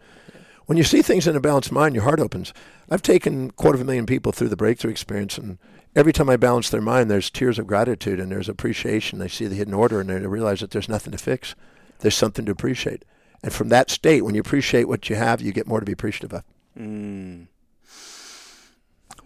[0.66, 2.52] When you see things in a balanced mind, your heart opens.
[2.90, 5.58] I've taken quarter of a million people through the breakthrough experience, and
[5.96, 9.18] every time I balance their mind, there's tears of gratitude and there's appreciation.
[9.18, 11.54] They see the hidden order and they realize that there's nothing to fix.
[12.00, 13.04] There's something to appreciate.
[13.42, 15.92] And from that state, when you appreciate what you have, you get more to be
[15.92, 16.44] appreciative of.
[16.80, 17.46] Mm.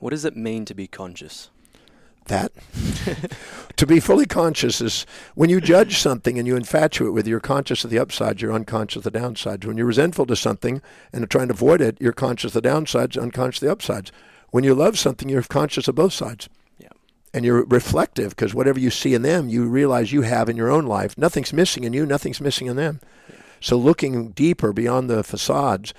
[0.00, 1.50] What does it mean to be conscious?
[2.26, 2.52] That.
[3.76, 7.40] to be fully conscious is when you judge something and you infatuate with, it, you're
[7.40, 9.64] conscious of the upsides, you're unconscious of the downsides.
[9.64, 10.82] When you're resentful to something
[11.12, 14.11] and are trying to avoid it, you're conscious of the downsides, unconscious of the upsides.
[14.50, 16.48] When you love something, you're conscious of both sides.
[16.78, 16.88] Yeah.
[17.32, 20.70] And you're reflective because whatever you see in them, you realize you have in your
[20.70, 21.16] own life.
[21.18, 23.00] Nothing's missing in you, nothing's missing in them.
[23.28, 23.36] Yeah.
[23.61, 25.92] So looking deeper beyond the facades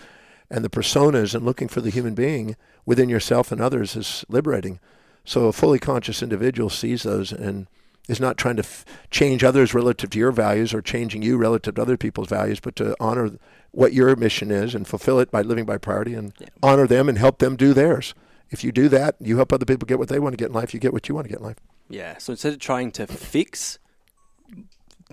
[0.56, 4.80] and the personas and looking for the human being within yourself and others is liberating.
[5.26, 7.68] So a fully conscious individual sees those and
[8.08, 11.76] is not trying to f- change others relative to your values or changing you relative
[11.76, 13.32] to other people's values, but to honor
[13.72, 16.48] what your mission is and fulfill it by living by priority and yeah.
[16.64, 18.14] honor them and help them do theirs.
[18.50, 20.54] If you do that, you help other people get what they want to get in
[20.54, 21.58] life, you get what you want to get in life.
[21.90, 22.18] Yeah.
[22.18, 23.78] So instead of trying to fix,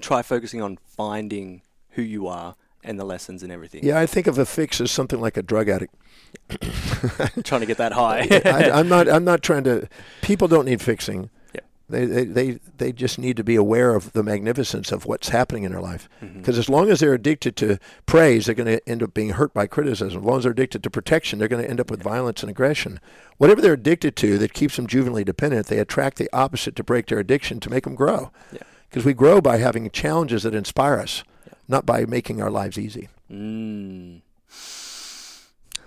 [0.00, 2.54] try focusing on finding who you are
[2.84, 3.84] and the lessons and everything.
[3.84, 5.94] Yeah, I think of a fix as something like a drug addict.
[7.44, 8.26] trying to get that high.
[8.44, 9.08] I, am not.
[9.08, 9.88] I'm not trying to.
[10.22, 11.30] People don't need fixing.
[11.54, 11.60] Yeah.
[11.88, 15.64] They, they, they, they just need to be aware of the magnificence of what's happening
[15.64, 16.08] in their life.
[16.20, 16.60] Because mm-hmm.
[16.60, 19.66] as long as they're addicted to praise, they're going to end up being hurt by
[19.66, 20.20] criticism.
[20.20, 22.48] As long as they're addicted to protection, they're going to end up with violence and
[22.48, 22.98] aggression.
[23.36, 27.06] Whatever they're addicted to that keeps them juvenilely dependent, they attract the opposite to break
[27.08, 28.30] their addiction to make them grow.
[28.50, 29.08] Because yeah.
[29.08, 31.24] we grow by having challenges that inspire us
[31.68, 33.08] not by making our lives easy.
[33.30, 34.22] Mm.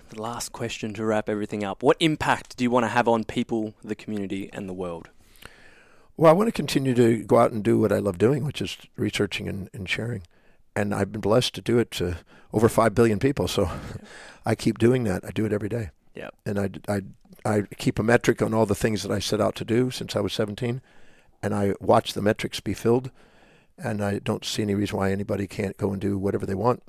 [0.08, 1.82] The last question to wrap everything up.
[1.82, 5.08] What impact do you want to have on people, the community, and the world?
[6.16, 8.62] Well, I want to continue to go out and do what I love doing, which
[8.62, 10.22] is researching and, and sharing.
[10.74, 12.18] And I've been blessed to do it to
[12.52, 13.48] over 5 billion people.
[13.48, 13.68] So
[14.46, 15.24] I keep doing that.
[15.24, 15.90] I do it every day.
[16.14, 16.30] Yeah.
[16.46, 17.02] And I, I,
[17.44, 20.16] I keep a metric on all the things that I set out to do since
[20.16, 20.80] I was 17.
[21.42, 23.10] And I watch the metrics be filled.
[23.78, 26.82] And I don't see any reason why anybody can't go and do whatever they want.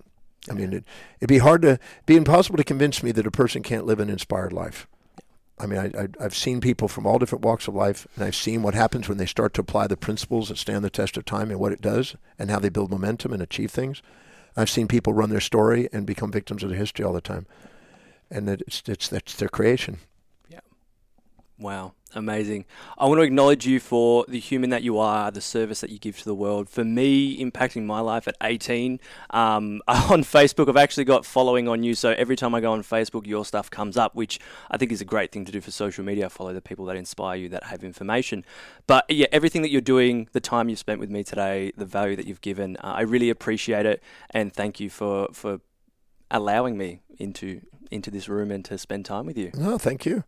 [0.50, 0.84] I mean, it,
[1.20, 4.10] it'd be hard to, be impossible to convince me that a person can't live an
[4.10, 4.88] inspired life.
[5.60, 8.36] I mean, I, I, I've seen people from all different walks of life, and I've
[8.36, 11.26] seen what happens when they start to apply the principles that stand the test of
[11.26, 14.02] time and what it does, and how they build momentum and achieve things.
[14.56, 17.48] I've seen people run their story and become victims of their history all the time,
[18.30, 20.00] and it's it's that's their creation.
[21.60, 22.66] Wow, amazing.
[23.00, 25.98] I want to acknowledge you for the human that you are, the service that you
[25.98, 26.70] give to the world.
[26.70, 29.00] For me, impacting my life at 18,
[29.32, 31.96] um, on Facebook, I've actually got following on you.
[31.96, 34.40] So every time I go on Facebook, your stuff comes up, which
[34.70, 36.30] I think is a great thing to do for social media.
[36.30, 38.46] Follow the people that inspire you, that have information.
[38.86, 42.16] But yeah, everything that you're doing, the time you've spent with me today, the value
[42.18, 44.04] that you've given, uh, I really appreciate it.
[44.30, 45.62] And thank you for, for
[46.30, 49.50] allowing me into into this room and to spend time with you.
[49.56, 50.26] No, thank you.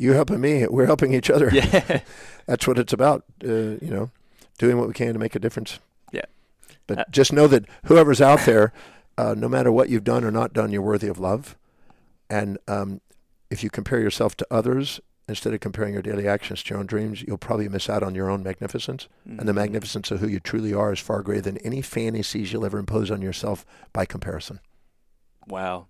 [0.00, 1.50] You helping me, we're helping each other.
[1.52, 2.00] Yeah.
[2.46, 3.24] That's what it's about.
[3.44, 4.10] Uh, you know,
[4.58, 5.78] doing what we can to make a difference.
[6.10, 6.24] Yeah.
[6.86, 8.72] But Uh, just know that whoever's out there,
[9.18, 11.54] uh, no matter what you've done or not done, you're worthy of love.
[12.30, 13.02] And um,
[13.50, 16.86] if you compare yourself to others instead of comparing your daily actions to your own
[16.86, 19.06] dreams, you'll probably miss out on your own magnificence.
[19.26, 19.56] And the Mhm.
[19.56, 23.10] magnificence of who you truly are is far greater than any fantasies you'll ever impose
[23.10, 24.60] on yourself by comparison.
[25.46, 25.88] Wow.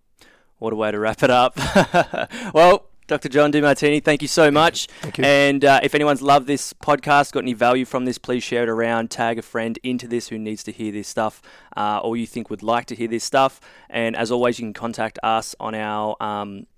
[0.59, 1.57] What a way to wrap it up.
[2.53, 3.29] well, Dr.
[3.29, 4.87] John Demartini, thank you so much.
[5.01, 5.25] Thank you.
[5.25, 8.69] And uh, if anyone's loved this podcast, got any value from this, please share it
[8.69, 9.11] around.
[9.11, 11.43] Tag a friend into this who needs to hear this stuff
[11.77, 13.61] uh, or you think would like to hear this stuff.
[13.89, 16.69] And as always, you can contact us on our um,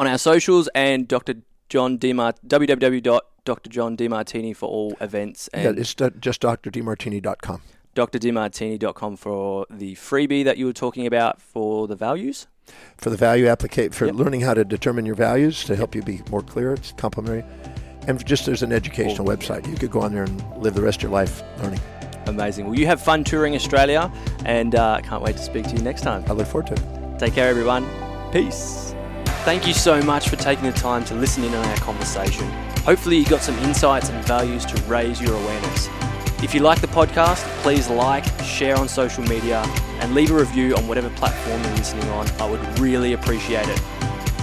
[0.00, 1.34] on our socials and Dr.
[1.68, 7.62] John Demart www.drjohndemartini for all events yeah, it's just drdemartini.com.
[7.94, 12.48] drdemartini.com for the freebie that you were talking about for the values.
[12.96, 14.14] For the value applicate for Yep.
[14.16, 16.72] learning how to determine your values to help you be more clear.
[16.72, 17.44] It's complimentary,
[18.06, 19.36] and just there's an educational Cool.
[19.36, 19.68] website.
[19.68, 21.80] You could go on there and live the rest of your life learning.
[22.26, 22.66] Amazing.
[22.66, 24.10] Well, you have fun touring Australia,
[24.44, 26.24] and uh, can't wait to speak to you next time.
[26.28, 27.18] I look forward to it.
[27.18, 27.86] Take care, everyone.
[28.32, 28.94] Peace.
[29.44, 32.46] Thank you so much for taking the time to listen in on our conversation.
[32.84, 35.88] Hopefully, you got some insights and values to raise your awareness.
[36.40, 39.62] If you like the podcast, please like, share on social media,
[40.00, 42.28] and leave a review on whatever platform you're listening on.
[42.40, 43.80] I would really appreciate it.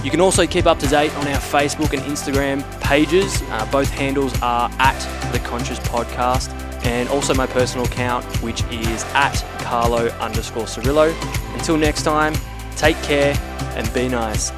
[0.04, 3.42] You can also keep up to date on our Facebook and Instagram pages.
[3.48, 6.52] Uh, both handles are at the Conscious Podcast,
[6.84, 11.12] and also my personal account, which is at Carlo underscore Cirillo.
[11.54, 12.34] Until next time,
[12.76, 13.34] take care
[13.74, 14.52] and be nice.